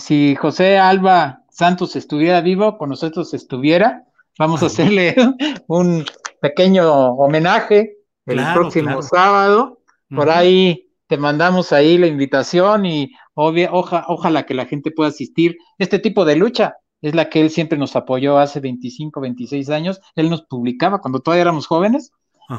si 0.00 0.36
José 0.36 0.78
Alba 0.78 1.39
Santos 1.50 1.96
estuviera 1.96 2.40
vivo, 2.40 2.78
con 2.78 2.88
nosotros 2.88 3.34
estuviera, 3.34 4.04
vamos 4.38 4.62
a 4.62 4.66
hacerle 4.66 5.14
un 5.66 6.04
pequeño 6.40 7.12
homenaje 7.14 7.96
el 8.26 8.40
próximo 8.54 9.02
sábado 9.02 9.80
por 10.14 10.30
ahí 10.30 10.88
te 11.06 11.16
mandamos 11.16 11.72
ahí 11.72 11.98
la 11.98 12.06
invitación 12.06 12.86
y 12.86 13.12
ojalá 13.34 14.46
que 14.46 14.54
la 14.54 14.66
gente 14.66 14.90
pueda 14.90 15.08
asistir. 15.10 15.56
Este 15.78 15.98
tipo 15.98 16.24
de 16.24 16.36
lucha 16.36 16.76
es 17.02 17.14
la 17.14 17.28
que 17.28 17.40
él 17.40 17.50
siempre 17.50 17.78
nos 17.78 17.96
apoyó 17.96 18.38
hace 18.38 18.60
25, 18.60 19.20
26 19.20 19.70
años. 19.70 20.00
Él 20.14 20.30
nos 20.30 20.42
publicaba 20.42 21.00
cuando 21.00 21.20
todavía 21.20 21.42
éramos 21.42 21.66
jóvenes 21.66 22.12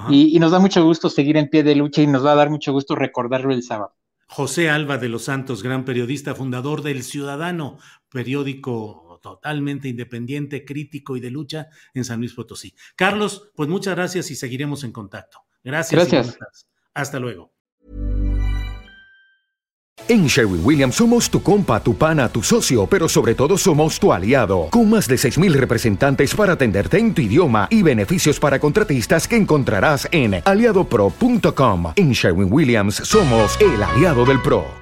y, 0.09 0.39
nos 0.39 0.51
da 0.51 0.59
mucho 0.59 0.83
gusto 0.83 1.09
seguir 1.09 1.35
en 1.35 1.49
pie 1.49 1.63
de 1.63 1.75
lucha 1.75 2.01
y 2.01 2.07
nos 2.07 2.25
va 2.25 2.31
a 2.31 2.35
dar 2.35 2.49
mucho 2.49 2.71
gusto 2.71 2.95
recordarlo 2.95 3.53
el 3.53 3.63
sábado. 3.63 3.93
José 4.27 4.69
Alba 4.69 4.97
de 4.97 5.09
los 5.09 5.23
Santos, 5.23 5.61
gran 5.61 5.83
periodista, 5.83 6.33
fundador 6.33 6.83
del 6.83 7.03
Ciudadano, 7.03 7.77
periódico 8.11 9.19
totalmente 9.21 9.87
independiente, 9.87 10.65
crítico 10.65 11.15
y 11.15 11.19
de 11.19 11.31
lucha 11.31 11.69
en 11.93 12.03
San 12.03 12.19
Luis 12.19 12.33
Potosí. 12.33 12.73
Carlos, 12.95 13.51
pues 13.55 13.69
muchas 13.69 13.95
gracias 13.95 14.31
y 14.31 14.35
seguiremos 14.35 14.83
en 14.83 14.91
contacto. 14.91 15.39
Gracias. 15.63 16.09
Gracias. 16.09 16.37
Hasta 16.93 17.19
luego. 17.19 17.53
En 20.07 20.25
Sherwin 20.27 20.61
Williams 20.63 20.95
somos 20.95 21.29
tu 21.29 21.41
compa, 21.41 21.81
tu 21.81 21.95
pana, 21.95 22.27
tu 22.27 22.41
socio, 22.41 22.87
pero 22.87 23.07
sobre 23.07 23.35
todo 23.35 23.57
somos 23.57 23.99
tu 23.99 24.11
aliado, 24.11 24.67
con 24.69 24.89
más 24.89 25.07
de 25.07 25.15
6.000 25.15 25.53
representantes 25.53 26.35
para 26.35 26.53
atenderte 26.53 26.97
en 26.97 27.13
tu 27.13 27.21
idioma 27.21 27.67
y 27.69 27.83
beneficios 27.83 28.39
para 28.39 28.59
contratistas 28.59 29.27
que 29.27 29.37
encontrarás 29.37 30.09
en 30.11 30.41
aliadopro.com. 30.43 31.93
En 31.95 32.11
Sherwin 32.11 32.51
Williams 32.51 32.95
somos 32.95 33.57
el 33.61 33.81
aliado 33.81 34.25
del 34.25 34.41
PRO. 34.41 34.81